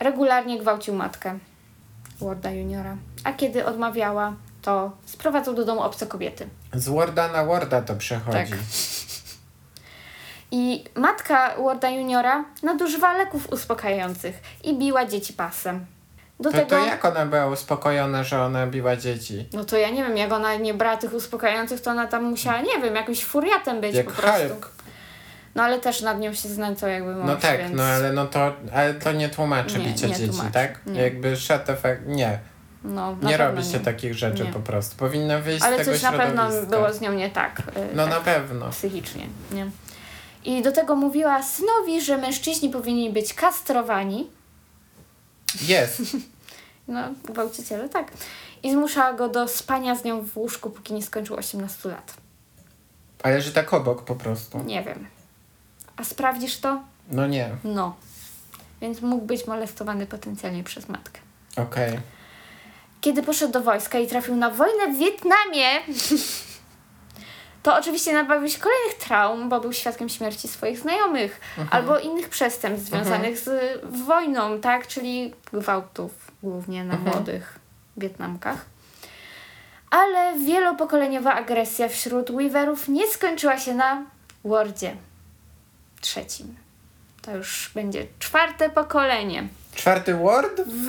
Regularnie 0.00 0.58
gwałcił 0.58 0.94
matkę 0.94 1.38
Warda 2.20 2.50
Juniora. 2.50 2.96
A 3.24 3.32
kiedy 3.32 3.66
odmawiała, 3.66 4.34
to 4.62 4.92
sprowadzał 5.06 5.54
do 5.54 5.64
domu 5.64 5.82
obce 5.82 6.06
kobiety. 6.06 6.48
Z 6.72 6.88
Warda 6.88 7.28
na 7.28 7.44
Warda 7.44 7.82
to 7.82 7.94
przechodzi. 7.96 8.38
Tak. 8.38 8.48
I 10.50 10.84
matka 10.94 11.54
Warda 11.64 11.90
Juniora 11.90 12.44
nadużywa 12.62 13.12
leków 13.12 13.52
uspokajających 13.52 14.40
i 14.64 14.78
biła 14.78 15.06
dzieci 15.06 15.32
pasem. 15.32 15.86
Do 16.40 16.50
To, 16.50 16.56
tego... 16.58 16.70
to 16.70 16.78
jak 16.86 17.04
ona 17.04 17.26
była 17.26 17.46
uspokojona, 17.46 18.24
że 18.24 18.42
ona 18.42 18.66
biła 18.66 18.96
dzieci? 18.96 19.46
No 19.52 19.64
to 19.64 19.76
ja 19.76 19.90
nie 19.90 20.04
wiem, 20.04 20.16
jak 20.16 20.32
ona 20.32 20.54
nie 20.56 20.74
brała 20.74 20.96
tych 20.96 21.14
uspokajających, 21.14 21.80
to 21.80 21.90
ona 21.90 22.06
tam 22.06 22.24
musiała, 22.24 22.60
nie 22.60 22.78
wiem, 22.82 22.94
jakimś 22.94 23.24
furiatem 23.24 23.80
być 23.80 23.94
Jak 23.94 24.06
po 24.06 24.22
prostu. 24.22 24.48
Hulk. 24.48 24.70
No 25.54 25.62
ale 25.62 25.78
też 25.80 26.00
nad 26.00 26.20
nią 26.20 26.34
się 26.34 26.48
znęcał 26.48 26.90
jakby 26.90 27.14
mąż, 27.14 27.26
No 27.26 27.36
tak, 27.36 27.58
więc... 27.58 27.76
no 27.76 27.82
ale 27.82 28.12
no 28.12 28.26
to, 28.26 28.52
ale 28.74 28.94
to 28.94 29.12
nie 29.12 29.28
tłumaczy 29.28 29.78
Nie, 29.78 29.84
bicia 29.84 30.06
nie 30.06 30.14
dzieci, 30.14 30.28
tłumaczy. 30.28 30.52
tak? 30.52 30.86
Nie. 30.86 31.02
Jakby 31.02 31.36
shut 31.36 31.62
fuck, 31.66 31.98
nie. 32.06 32.38
No, 32.84 33.16
Nie 33.22 33.36
robi 33.36 33.64
się 33.64 33.72
nie. 33.72 33.80
takich 33.80 34.14
rzeczy 34.14 34.44
Nie. 34.44 34.52
po 34.52 34.60
prostu. 34.60 34.96
Powinna 34.96 35.38
wyjść 35.38 35.60
z 35.60 35.64
Ale 35.64 35.76
tego 35.78 35.92
coś 35.92 36.02
na 36.02 36.12
pewno 36.12 36.48
było 36.70 36.92
z 36.92 37.00
nią 37.00 37.12
nie 37.12 37.30
tak. 37.30 37.58
y, 37.58 37.62
No 37.94 38.04
tak 38.06 38.14
na 38.14 38.20
pewno. 38.20 38.70
Psychicznie, 38.70 39.26
nie? 39.52 39.66
I 40.44 40.62
do 40.62 40.72
tego 40.72 40.96
mówiła 40.96 41.42
synowi, 41.42 42.00
że 42.02 42.18
mężczyźni 42.18 42.68
powinni 42.70 43.10
być 43.10 43.34
kastrowani. 43.34 44.30
Jest. 45.62 46.02
No, 46.90 47.00
gwałciciele, 47.24 47.88
tak. 47.88 48.12
I 48.62 48.70
zmuszała 48.72 49.12
go 49.12 49.28
do 49.28 49.48
spania 49.48 49.94
z 49.94 50.04
nią 50.04 50.22
w 50.22 50.36
łóżku, 50.36 50.70
póki 50.70 50.94
nie 50.94 51.02
skończył 51.02 51.36
18 51.36 51.88
lat. 51.88 52.14
Ale 53.22 53.42
że 53.42 53.52
tak 53.52 53.74
obok 53.74 54.04
po 54.04 54.14
prostu. 54.14 54.58
Nie 54.58 54.82
wiem. 54.82 55.06
A 55.96 56.04
sprawdzisz 56.04 56.58
to? 56.58 56.82
No 57.10 57.26
nie. 57.26 57.50
No. 57.64 57.96
Więc 58.80 59.00
mógł 59.00 59.26
być 59.26 59.46
molestowany 59.46 60.06
potencjalnie 60.06 60.64
przez 60.64 60.88
matkę. 60.88 61.20
Okej. 61.56 62.00
Kiedy 63.00 63.22
poszedł 63.22 63.52
do 63.52 63.60
wojska 63.60 63.98
i 63.98 64.06
trafił 64.06 64.36
na 64.36 64.50
wojnę 64.50 64.94
w 64.94 64.98
Wietnamie, 64.98 65.68
to 67.68 67.76
oczywiście 67.76 68.12
nabawił 68.12 68.48
się 68.48 68.58
kolejnych 68.58 68.94
traum, 68.94 69.48
bo 69.48 69.60
był 69.60 69.72
świadkiem 69.72 70.08
śmierci 70.08 70.48
swoich 70.48 70.78
znajomych 70.78 71.40
albo 71.70 71.98
innych 71.98 72.28
przestępstw 72.28 72.88
związanych 72.88 73.38
z 73.38 73.50
wojną, 74.06 74.60
tak? 74.60 74.86
Czyli 74.86 75.34
gwałtów 75.52 76.12
głównie 76.42 76.84
na 76.84 76.96
młodych 76.96 77.58
Wietnamkach. 77.96 78.64
Ale 79.90 80.38
wielopokoleniowa 80.38 81.34
agresja 81.34 81.88
wśród 81.88 82.30
Weaverów 82.30 82.88
nie 82.88 83.06
skończyła 83.06 83.58
się 83.58 83.74
na 83.74 84.02
Wardzie 84.44 84.96
trzecim. 86.00 86.56
To 87.22 87.36
już 87.36 87.70
będzie 87.74 88.06
czwarte 88.18 88.70
pokolenie. 88.70 89.48
Czwarty 89.74 90.14
Ward? 90.14 90.60
W 90.66 90.86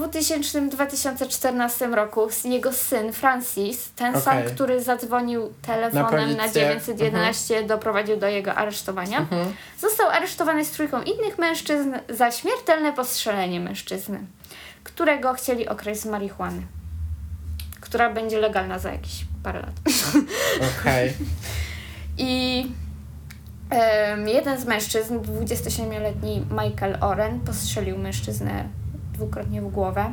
2000-2014 0.00 1.94
roku 1.94 2.28
jego 2.44 2.72
syn 2.72 3.12
Francis, 3.12 3.90
ten 3.96 4.20
sam, 4.20 4.38
Okej. 4.38 4.52
który 4.54 4.82
zadzwonił 4.82 5.52
telefonem 5.62 6.30
na, 6.30 6.36
policję. 6.36 6.62
911, 6.62 7.62
doprowadził 7.62 8.16
do 8.16 8.28
jego 8.28 8.54
aresztowania, 8.54 9.18
Mhm. 9.18 9.52
został 9.80 10.08
aresztowany 10.08 10.64
z 10.64 10.70
trójką 10.70 11.02
innych 11.02 11.38
mężczyzn 11.38 11.94
za 12.08 12.30
śmiertelne 12.30 12.92
postrzelenie 12.92 13.60
mężczyzny, 13.60 14.20
którego 14.84 15.32
chcieli 15.34 15.68
okraść 15.68 16.00
z 16.00 16.06
marihuany, 16.06 16.62
która 17.80 18.10
będzie 18.10 18.38
legalna 18.38 18.78
za 18.78 18.92
jakieś 18.92 19.24
parę 19.42 19.60
lat. 19.60 19.74
Okej. 20.80 21.12
I 22.18 22.60
em, 22.66 22.83
jeden 24.26 24.60
z 24.60 24.64
mężczyzn, 24.64 25.18
27-letni 25.18 26.46
Michael 26.50 26.98
Oren, 27.00 27.40
postrzelił 27.40 27.98
mężczyznę 27.98 28.64
dwukrotnie 29.12 29.62
w 29.62 29.68
głowę, 29.70 30.04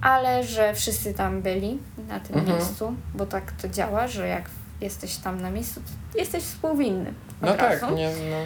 ale 0.00 0.44
że 0.44 0.74
wszyscy 0.74 1.14
tam 1.14 1.42
byli 1.42 1.78
na 2.08 2.20
tym 2.20 2.38
Mhm. 2.38 2.56
miejscu, 2.58 2.94
bo 3.14 3.26
tak 3.26 3.52
to 3.52 3.68
działa, 3.68 4.08
że 4.08 4.28
jak 4.28 4.44
jesteś 4.80 5.16
tam 5.16 5.40
na 5.40 5.50
miejscu, 5.50 5.80
to 6.12 6.18
jesteś 6.18 6.42
współwinny. 6.44 7.12
No 7.42 7.50
od 7.50 7.58
tak, 7.58 7.82
razu. 7.82 7.94
nie, 7.94 8.08
no. 8.10 8.36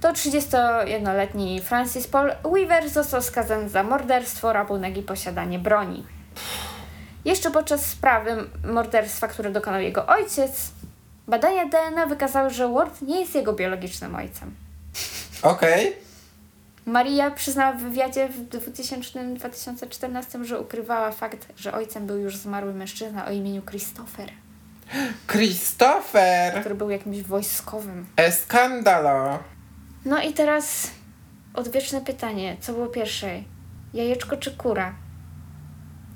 To 0.00 0.12
31-letni 0.12 1.60
Francis 1.60 2.06
Paul 2.06 2.32
Weaver 2.52 2.88
został 2.90 3.22
skazany 3.22 3.68
za 3.68 3.82
morderstwo, 3.82 4.52
rabunek 4.52 4.96
i 4.96 5.02
posiadanie 5.02 5.58
broni. 5.58 6.04
Jeszcze 7.24 7.50
podczas 7.50 7.86
sprawy 7.86 8.36
morderstwa, 8.64 9.28
które 9.28 9.50
dokonał 9.50 9.80
jego 9.80 10.06
ojciec, 10.06 10.70
badania 11.28 11.66
DNA 11.66 12.06
wykazały, 12.06 12.50
że 12.50 12.68
Ward 12.68 13.02
nie 13.02 13.20
jest 13.20 13.34
jego 13.34 13.52
biologicznym 13.52 14.14
ojcem. 14.14 14.54
Okej. 15.42 15.96
Maria 16.86 17.30
przyznała 17.30 17.72
w 17.72 17.82
wywiadzie 17.82 18.28
w 18.28 18.48
2000-2014, 18.48 20.44
że 20.44 20.60
ukrywała 20.60 21.10
fakt, 21.10 21.46
że 21.56 21.72
ojcem 21.72 22.06
był 22.06 22.18
już 22.18 22.36
zmarły 22.36 22.74
mężczyzna 22.74 23.26
o 23.26 23.30
imieniu 23.30 23.62
Christopher, 23.62 24.30
Christopher! 25.32 26.60
który 26.60 26.74
był 26.74 26.90
jakimś 26.90 27.22
wojskowym. 27.22 28.06
Eskandalo! 28.16 29.38
No 30.04 30.22
i 30.22 30.32
teraz 30.32 30.90
odwieczne 31.54 32.00
pytanie, 32.00 32.56
co 32.60 32.72
było 32.72 32.86
pierwsze? 32.86 33.28
Jajeczko 33.94 34.36
czy 34.36 34.56
kura? 34.56 34.94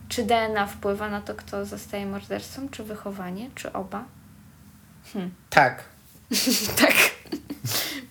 Czy 0.09 0.23
DNA 0.23 0.66
wpływa 0.66 1.09
na 1.09 1.21
to, 1.21 1.35
kto 1.35 1.64
zostaje 1.64 2.07
mordercą, 2.07 2.68
czy 2.68 2.85
wychowanie, 2.85 3.51
czy 3.55 3.73
oba? 3.73 4.05
Tak, 5.50 5.84
Tak. 6.80 6.94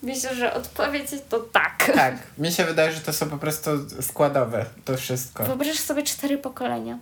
Myślę, 0.03 0.35
że 0.35 0.53
odpowiedź 0.53 1.07
to 1.29 1.39
tak. 1.39 1.91
tak. 1.95 2.15
Mi 2.37 2.51
się 2.51 2.65
wydaje, 2.65 2.91
że 2.91 3.01
to 3.01 3.13
są 3.13 3.29
po 3.29 3.37
prostu 3.37 3.69
składowe, 4.01 4.65
to 4.85 4.97
wszystko. 4.97 5.43
Wyobraź 5.43 5.79
sobie 5.79 6.03
cztery 6.03 6.37
pokolenia. 6.37 6.97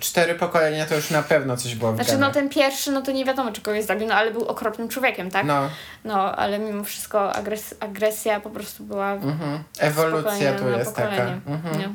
cztery 0.00 0.34
pokolenia 0.34 0.86
to 0.86 0.94
już 0.94 1.10
na 1.10 1.22
pewno 1.22 1.56
coś 1.56 1.74
było 1.74 1.92
w 1.92 1.96
Znaczy, 1.96 2.18
no 2.18 2.30
ten 2.30 2.48
pierwszy, 2.48 2.92
no 2.92 3.02
to 3.02 3.12
nie 3.12 3.24
wiadomo, 3.24 3.52
czy 3.52 3.60
kogoś 3.60 3.84
zabił, 3.84 4.08
no 4.08 4.14
ale 4.14 4.30
był 4.30 4.44
okropnym 4.44 4.88
człowiekiem, 4.88 5.30
tak? 5.30 5.46
No, 5.46 5.70
No, 6.04 6.36
ale 6.36 6.58
mimo 6.58 6.84
wszystko 6.84 7.30
agres- 7.32 7.74
agresja 7.80 8.40
po 8.40 8.50
prostu 8.50 8.84
była 8.84 9.12
mhm. 9.12 9.62
ewolucja 9.78 10.52
tu 10.58 10.68
jest 10.68 10.96
taka. 10.96 11.22
Mhm. 11.46 11.78
Nie. 11.78 11.88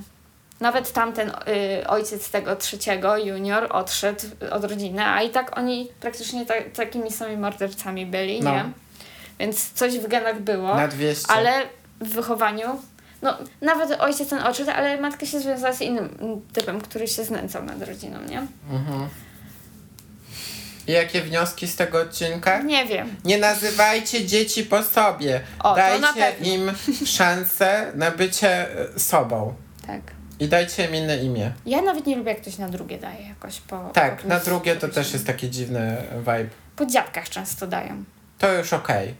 Nawet 0.61 0.91
tamten 0.93 1.29
y, 1.29 1.87
ojciec 1.87 2.31
tego 2.31 2.55
trzeciego, 2.55 3.17
junior, 3.17 3.67
odszedł 3.69 4.25
od 4.51 4.63
rodziny, 4.63 5.05
a 5.05 5.21
i 5.21 5.29
tak 5.29 5.57
oni 5.57 5.89
praktycznie 5.99 6.45
ta, 6.45 6.53
takimi 6.75 7.11
samymi 7.11 7.37
mordercami 7.37 8.05
byli, 8.05 8.41
No. 8.41 8.51
nie? 8.51 8.65
Więc 9.39 9.71
coś 9.71 9.99
w 9.99 10.07
genach 10.07 10.39
było, 10.41 10.75
Na 10.75 10.87
200. 10.87 11.27
ale 11.33 11.61
w 12.01 12.09
wychowaniu, 12.09 12.81
no 13.21 13.37
nawet 13.61 14.01
ojciec 14.01 14.29
ten 14.29 14.39
odszedł, 14.39 14.71
ale 14.71 15.01
matka 15.01 15.25
się 15.25 15.39
związała 15.39 15.73
z 15.73 15.81
innym 15.81 16.41
typem, 16.53 16.81
który 16.81 17.07
się 17.07 17.23
znęcał 17.23 17.63
nad 17.63 17.81
rodziną, 17.81 18.17
nie? 18.29 18.47
Mhm. 18.71 19.07
I 20.87 20.91
jakie 20.91 21.21
wnioski 21.21 21.67
z 21.67 21.75
tego 21.75 22.01
odcinka? 22.01 22.61
Nie 22.61 22.85
wiem. 22.85 23.15
Nie 23.25 23.37
nazywajcie 23.37 24.25
dzieci 24.25 24.63
po 24.63 24.83
sobie. 24.83 25.41
O, 25.63 25.75
dajcie 25.75 26.35
im 26.41 26.71
szansę 27.05 27.91
na 27.95 28.11
bycie 28.11 28.79
e, 28.95 28.99
sobą. 28.99 29.53
Tak. 29.87 30.01
I 30.41 30.47
dajcie 30.47 30.85
im 30.85 30.95
inne 30.95 31.17
imię. 31.17 31.51
Ja 31.65 31.81
nawet 31.81 32.05
nie 32.07 32.15
lubię, 32.15 32.31
jak 32.31 32.41
ktoś 32.41 32.57
na 32.57 32.69
drugie 32.69 32.97
daje 32.97 33.27
jakoś 33.27 33.59
po... 33.59 33.89
Tak, 33.93 34.21
po 34.21 34.27
na 34.27 34.39
drugie 34.39 34.75
to 34.75 34.87
też 34.87 35.13
jest 35.13 35.27
taki 35.27 35.49
dziwny 35.49 35.97
vibe. 36.17 36.45
Po 36.75 36.85
dziadkach 36.85 37.29
często 37.29 37.67
dają. 37.67 38.03
To 38.39 38.53
już 38.53 38.73
okej. 38.73 39.15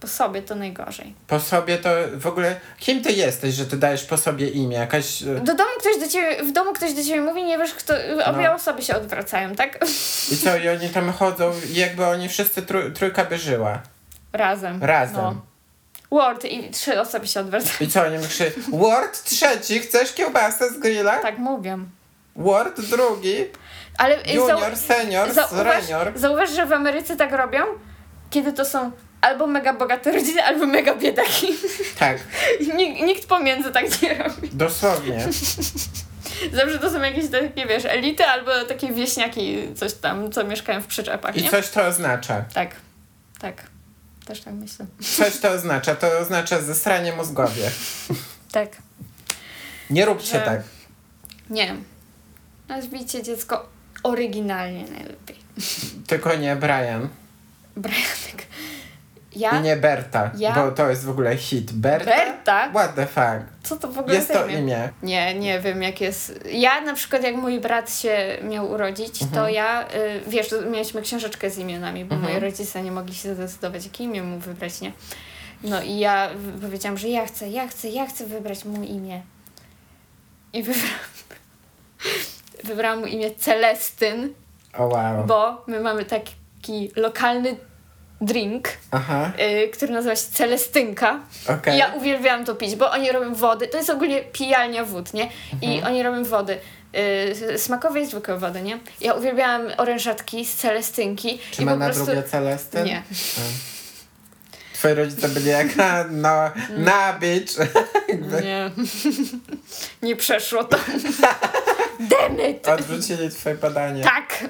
Po 0.00 0.06
sobie 0.08 0.42
to 0.42 0.54
najgorzej. 0.54 1.14
Po 1.26 1.40
sobie 1.40 1.78
to 1.78 1.90
w 2.14 2.26
ogóle. 2.26 2.56
Kim 2.78 3.02
ty 3.02 3.12
jesteś, 3.12 3.54
że 3.54 3.66
ty 3.66 3.76
dajesz 3.76 4.04
po 4.04 4.16
sobie 4.16 4.48
imię? 4.48 4.76
Jakaś. 4.76 5.22
e, 5.22 5.26
Do 5.26 5.54
domu 5.54 5.70
ktoś 5.80 5.98
do 6.00 6.08
ciebie, 6.08 6.44
w 6.44 6.52
domu 6.52 6.72
ktoś 6.72 6.92
do 6.94 7.04
ciebie 7.04 7.20
mówi, 7.20 7.44
nie 7.44 7.58
wiesz 7.58 7.74
kto, 7.74 7.94
obie 8.26 8.42
No. 8.44 8.54
osoby 8.54 8.82
się 8.82 8.96
odwracają, 8.96 9.54
tak? 9.54 9.78
I 10.32 10.36
co, 10.36 10.56
i 10.56 10.68
oni 10.68 10.88
tam 10.88 11.12
chodzą, 11.12 11.52
i 11.72 11.74
jakby 11.74 12.06
oni 12.06 12.28
wszyscy 12.28 12.62
trój, 12.62 12.92
trójka 12.92 13.24
by 13.24 13.38
żyła. 13.38 13.82
Razem. 14.32 14.84
Razem. 14.84 15.16
No. 15.16 15.42
Word 16.10 16.44
i 16.44 16.70
trzy 16.70 17.00
osoby 17.00 17.26
się 17.26 17.40
odwracają. 17.40 17.74
I 17.80 17.88
co, 17.88 18.02
oni 18.06 18.26
krzy 18.28 18.52
Ward 18.72 19.24
trzeci, 19.24 19.80
chcesz 19.80 20.12
kiełbasę 20.12 20.70
z 20.70 20.78
grilla? 20.78 21.18
Tak 21.18 21.38
mówią. 21.38 21.84
Ward 22.36 22.80
drugi, 22.80 23.36
Ale 23.98 24.18
junior, 24.34 24.76
senior, 24.76 25.32
zauważ, 25.32 25.84
senior. 25.84 26.12
zauważ, 26.14 26.50
że 26.50 26.66
w 26.66 26.72
Ameryce 26.72 27.16
tak 27.16 27.32
robią, 27.32 27.64
kiedy 28.30 28.52
to 28.52 28.64
są 28.64 28.90
albo 29.20 29.46
mega 29.46 29.72
bogate 29.74 30.12
rodziny, 30.12 30.44
albo 30.44 30.66
mega 30.66 30.94
biedaki. 30.94 31.46
Tak, 31.98 32.18
nikt, 32.76 33.00
nikt 33.02 33.28
pomiędzy 33.28 33.70
tak 33.72 34.02
nie 34.02 34.14
robi. 34.14 34.48
dosłownie. 34.52 35.26
Zawsze 36.52 36.78
to 36.78 36.90
są 36.90 37.00
jakieś 37.02 37.30
takie, 37.30 37.66
wiesz, 37.66 37.84
elity 37.84 38.24
albo 38.24 38.50
takie 38.68 38.92
wieśniaki, 38.92 39.58
coś 39.76 39.92
tam, 39.94 40.32
co 40.32 40.44
mieszkają 40.44 40.80
w 40.82 40.86
przyczepach, 40.86 41.36
I 41.36 41.42
nie? 41.42 41.50
coś 41.50 41.68
to 41.68 41.82
oznacza. 41.86 42.44
Tak, 42.54 42.70
tak. 43.40 43.62
Też 44.24 44.40
tak 44.40 44.54
myślę. 44.54 44.86
Coś 45.16 45.38
to 45.38 45.50
oznacza. 45.50 45.94
To 45.94 46.18
oznacza 46.18 46.60
zesranie 46.62 47.12
mózgowie. 47.12 47.70
Tak. 48.52 48.76
Nie 49.90 50.04
róbcie 50.04 50.26
Że- 50.38 50.40
tak. 50.44 50.62
Nie. 51.50 51.76
Nazwijcie 52.68 53.22
dziecko 53.22 53.68
oryginalnie 54.02 54.84
najlepiej. 54.84 55.36
Tylko 56.06 56.34
nie 56.36 56.56
Brian. 56.56 57.08
Brianek. 57.76 58.46
I 59.34 59.38
Ja? 59.40 59.60
nie 59.60 59.76
Berta, 59.76 60.30
Ja? 60.36 60.54
bo 60.54 60.72
to 60.72 60.90
jest 60.90 61.04
w 61.04 61.10
ogóle 61.10 61.36
hit. 61.36 61.72
Berta? 61.72 62.04
Berta? 62.10 62.68
What 62.70 62.94
the 62.94 63.06
fuck? 63.06 63.46
Co 63.62 63.76
to 63.76 63.88
w 63.88 63.98
ogóle 63.98 64.14
Jest 64.14 64.28
za 64.28 64.34
to 64.34 64.46
imię. 64.46 64.88
Nie, 65.02 65.34
nie 65.34 65.60
wiem 65.60 65.82
jak 65.82 66.00
jest. 66.00 66.40
Ja 66.52 66.80
na 66.80 66.94
przykład 66.94 67.22
jak 67.22 67.34
mój 67.36 67.60
brat 67.60 67.94
się 67.94 68.38
miał 68.42 68.70
urodzić, 68.70 69.18
to 69.18 69.24
Mhm. 69.24 69.54
ja, 69.54 69.82
y, 69.94 70.20
wiesz, 70.26 70.48
to 70.48 70.62
mieliśmy 70.62 71.02
książeczkę 71.02 71.50
z 71.50 71.58
imionami, 71.58 72.04
bo 72.04 72.14
Mhm. 72.14 72.32
moi 72.32 72.40
rodzice 72.42 72.82
nie 72.82 72.92
mogli 72.92 73.14
się 73.14 73.34
zdecydować, 73.34 73.84
jakie 73.84 74.04
imię 74.04 74.22
mu 74.22 74.38
wybrać, 74.38 74.80
nie? 74.80 74.92
No 75.64 75.82
i 75.82 75.98
ja 75.98 76.30
powiedziałam, 76.62 76.98
że 76.98 77.08
ja 77.08 77.26
chcę, 77.26 77.48
ja 77.48 77.68
chcę, 77.68 77.88
ja 77.88 78.06
chcę 78.06 78.26
wybrać 78.26 78.64
mu 78.64 78.82
imię. 78.82 79.22
I 80.52 80.62
wybrałam, 80.62 80.98
wybrałam 82.64 83.00
mu 83.00 83.06
imię 83.06 83.30
Celestyn, 83.34 84.34
O 84.78 84.86
wow. 84.86 85.24
bo 85.26 85.64
my 85.66 85.80
mamy 85.80 86.04
taki 86.04 86.90
lokalny 86.96 87.56
drink, 88.20 88.68
y, 89.64 89.68
który 89.68 89.92
nazywa 89.92 90.16
się 90.16 90.22
Celestynka. 90.34 91.20
okej. 91.48 91.74
I 91.74 91.78
ja 91.78 91.92
uwielbiam 91.94 92.44
to 92.44 92.54
pić, 92.54 92.76
bo 92.76 92.90
oni 92.90 93.12
robią 93.12 93.34
wody. 93.34 93.68
To 93.68 93.76
jest 93.76 93.90
ogólnie 93.90 94.22
pijalnia 94.22 94.84
wód, 94.84 95.14
nie? 95.14 95.30
I 95.62 95.74
Mhm. 95.74 95.92
oni 95.92 96.02
robią 96.02 96.24
wody. 96.24 96.58
Y, 97.54 97.58
smakowe 97.58 98.00
i 98.00 98.06
zwykłe 98.06 98.38
wody, 98.38 98.62
nie? 98.62 98.78
Ja 99.00 99.14
uwielbiałam 99.14 99.62
orężatki 99.76 100.44
z 100.44 100.54
celestynki. 100.54 101.38
Czy 101.50 101.62
i 101.62 101.64
ma 101.64 101.72
po 101.72 101.78
na 101.78 101.86
prostu... 101.86 102.04
drugie 102.04 102.22
Celestyn? 102.22 102.84
Nie. 102.84 103.02
Twoi 104.74 104.94
rodzice 104.94 105.28
byli 105.28 105.46
jak, 105.50 105.66
"A, 105.78 106.04
no, 106.10 106.50
na 106.76 107.12
bitch. 107.12 107.52
Nie. 108.44 108.70
Nie 110.08 110.16
przeszło 110.16 110.64
to. 110.64 110.76
Demet! 112.10 112.68
Odwrócili 112.68 113.30
twoje 113.30 113.54
badanie. 113.54 114.02
Tak! 114.02 114.44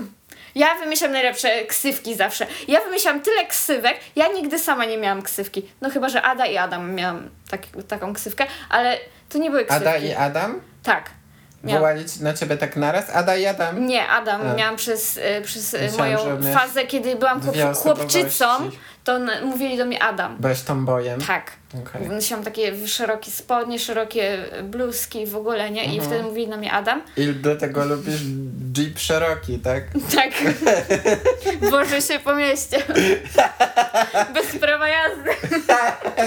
Ja 0.55 0.75
wymyślam 0.75 1.13
najlepsze 1.13 1.65
ksywki 1.65 2.15
zawsze. 2.15 2.47
Ja 2.69 2.81
wymyślam 2.81 3.21
tyle 3.21 3.47
ksywek. 3.47 3.97
Ja 4.17 4.29
nigdy 4.29 4.59
sama 4.59 4.85
nie 4.85 4.99
miałam 4.99 5.23
ksywki. 5.23 5.69
No 5.81 5.91
chyba, 5.91 6.09
że 6.09 6.23
Ada 6.23 6.47
i 6.47 6.57
Adam 6.57 6.95
miałam 6.95 7.31
tak, 7.51 7.61
taką 7.89 8.15
ksywkę, 8.15 8.47
ale 8.69 8.99
to 9.29 9.39
nie 9.39 9.51
były 9.51 9.65
ksywki. 9.65 9.89
Ada 9.89 9.97
i 9.97 10.15
Adam? 10.15 10.61
Tak. 10.83 11.11
Miałam. 11.65 11.81
Wołali 11.81 12.05
na 12.21 12.35
ciebie 12.35 12.57
tak 12.57 12.77
naraz? 12.77 13.11
Ada 13.11 13.37
i 13.37 13.47
Adam? 13.47 13.87
Nie, 13.87 14.09
Adam. 14.09 14.41
A. 14.47 14.55
Miałam 14.55 14.77
przez, 14.77 15.17
y, 15.17 15.43
przez 15.45 15.75
y, 15.75 15.79
Myślałam, 15.83 16.41
moją 16.41 16.55
fazę, 16.55 16.87
kiedy 16.87 17.17
byłam 17.17 17.41
chłop, 17.41 17.77
chłopczycą, 17.77 18.47
to 19.05 19.19
mówili 19.43 19.79
do 19.79 19.85
mnie 19.85 20.03
Adam. 20.03 20.37
Byłeś 20.37 20.63
tombojem? 20.63 21.21
Tak. 21.21 21.60
Okej. 21.75 22.09
Nosiłam 22.09 22.45
takie 22.45 22.89
szerokie 22.89 23.31
spodnie, 23.31 23.79
szerokie 23.79 24.39
bluzki 24.65 25.27
w 25.27 25.37
ogóle, 25.37 25.71
nie? 25.71 25.85
I 25.85 25.89
Mhm. 25.89 26.05
wtedy 26.11 26.23
mówili 26.23 26.49
na 26.49 26.57
mnie 26.57 26.73
Adam. 26.73 27.03
I 27.17 27.27
do 27.27 27.57
tego 27.57 27.85
lubisz 27.85 28.21
Jeep 28.79 28.99
Cherokee, 28.99 29.59
tak? 29.59 29.83
Tak. 30.15 30.31
Boże 31.71 32.03
się 32.03 32.19
po 32.21 32.35
mieście. 32.35 32.77
Bez 34.35 34.47
prawa 34.61 34.89
jazdy. 34.89 35.31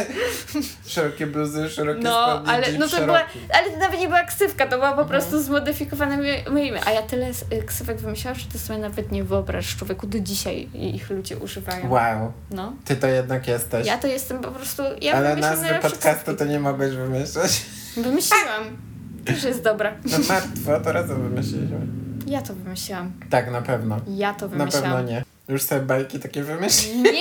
Szerokie 0.87 1.27
bluzy, 1.27 1.69
szerokie 1.69 1.99
No, 2.03 2.25
spodnie, 2.31 2.51
ale, 2.53 2.67
Jeep 2.67 2.79
no 2.79 2.87
to 2.87 3.01
była, 3.01 3.17
Cherokee. 3.17 3.39
ale 3.53 3.71
to 3.71 3.77
nawet 3.77 3.99
nie 3.99 4.07
była 4.07 4.23
ksywka, 4.23 4.67
to 4.67 4.75
była 4.77 4.93
po 4.93 5.01
Mhm. 5.01 5.07
prostu 5.09 5.41
zmodyfikowane 5.43 6.17
moje, 6.17 6.69
imię. 6.69 6.81
A 6.85 6.91
ja 6.91 7.01
tyle 7.01 7.29
y, 7.53 7.63
ksywek 7.65 7.97
wymyślałam, 7.97 8.39
że 8.39 8.45
to 8.53 8.59
sobie 8.59 8.79
nawet 8.79 9.11
nie 9.11 9.23
wyobrażasz 9.23 9.75
człowieku. 9.75 10.07
Do 10.07 10.19
dzisiaj 10.19 10.69
ich 10.73 11.09
ludzie 11.09 11.37
używają. 11.37 11.89
Wow, 11.91 12.33
No. 12.51 12.73
ty 12.85 12.95
to 12.95 13.07
jednak 13.07 13.47
jesteś. 13.47 13.87
Ja 13.87 13.97
to 13.97 14.07
jestem 14.07 14.39
po 14.41 14.51
prostu. 14.51 14.83
Ja 15.01 15.13
ale 15.13 15.32
wymyślam 15.41 15.61
nazwy 15.61 15.89
podcastu 15.89 16.35
to 16.35 16.45
nie 16.45 16.59
mogłeś 16.59 16.95
wymyśleć. 16.95 17.65
Wymyśliłam. 17.97 18.77
Też 19.25 19.43
jest 19.43 19.61
dobra. 19.63 19.93
No 20.05 20.17
martwo, 20.29 20.79
to 20.83 20.91
razem 20.91 21.23
wymyśliliśmy. 21.29 21.79
Ja 22.27 22.41
to 22.41 22.53
wymyśliłam. 22.53 23.11
Tak, 23.29 23.51
na 23.51 23.61
pewno. 23.61 23.99
Ja 24.07 24.33
to 24.33 24.47
Na 24.47 24.51
wymyśliłam. 24.57 24.91
pewno 24.91 25.01
nie. 25.11 25.23
Już 25.47 25.61
sobie 25.61 25.81
bajki 25.81 26.19
takie 26.19 26.43
wymyślić? 26.43 26.95
Nie, 26.95 27.11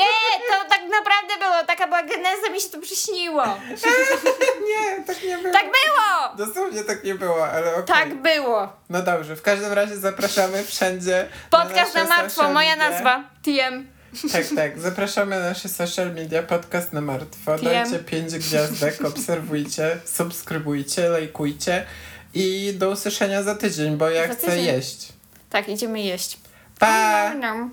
to 0.49 0.69
tak 0.69 0.81
naprawdę 0.81 1.35
było. 1.39 1.65
Taka 1.67 1.87
była 1.87 2.03
geneza, 2.03 2.51
mi 2.53 2.61
się 2.61 2.69
to 2.69 2.79
przyśniło. 2.81 3.43
Nie, 4.69 5.05
tak 5.05 5.23
nie 5.23 5.39
było. 5.39 5.53
Tak 5.53 5.65
było! 5.65 6.47
Dosłownie 6.47 6.85
tak 6.85 7.05
nie 7.05 7.15
było, 7.15 7.47
ale 7.49 7.71
okej. 7.75 7.87
Tak 7.87 8.23
było. 8.23 8.73
No 8.91 9.03
dobrze, 9.03 9.37
w 9.37 9.43
każdym 9.43 9.73
razie 9.73 9.97
zapraszamy 9.97 10.65
wszędzie. 10.65 11.27
Podcast 11.51 11.95
na 11.95 12.05
nasze 12.05 12.17
martwo, 12.23 12.53
moja 12.53 12.77
nazwa. 12.77 13.25
TM. 13.43 13.87
Tak, 14.33 14.45
tak. 14.57 14.81
Zapraszamy 14.81 15.37
na 15.41 15.43
nasze 15.49 15.69
social 15.69 16.15
media, 16.15 16.43
podcast 16.43 16.93
na 16.93 17.01
martwo. 17.01 17.59
TM. 17.59 17.65
Dajcie 17.65 17.99
pięć 17.99 18.35
gwiazdek, 18.39 19.05
obserwujcie, 19.05 19.99
subskrybujcie, 20.05 21.09
lajkujcie 21.09 21.87
i 22.35 22.75
do 22.79 22.91
usłyszenia 22.91 23.43
za 23.43 23.55
tydzień, 23.55 23.97
bo 23.97 24.11
ja 24.11 24.29
Za 24.29 24.35
chcę 24.35 24.47
tydzień. 24.47 24.65
jeść. 24.65 25.09
Tak, 25.51 25.69
idziemy 25.69 26.01
jeść. 26.03 26.39
Pa! 26.79 27.35
Nom. 27.35 27.71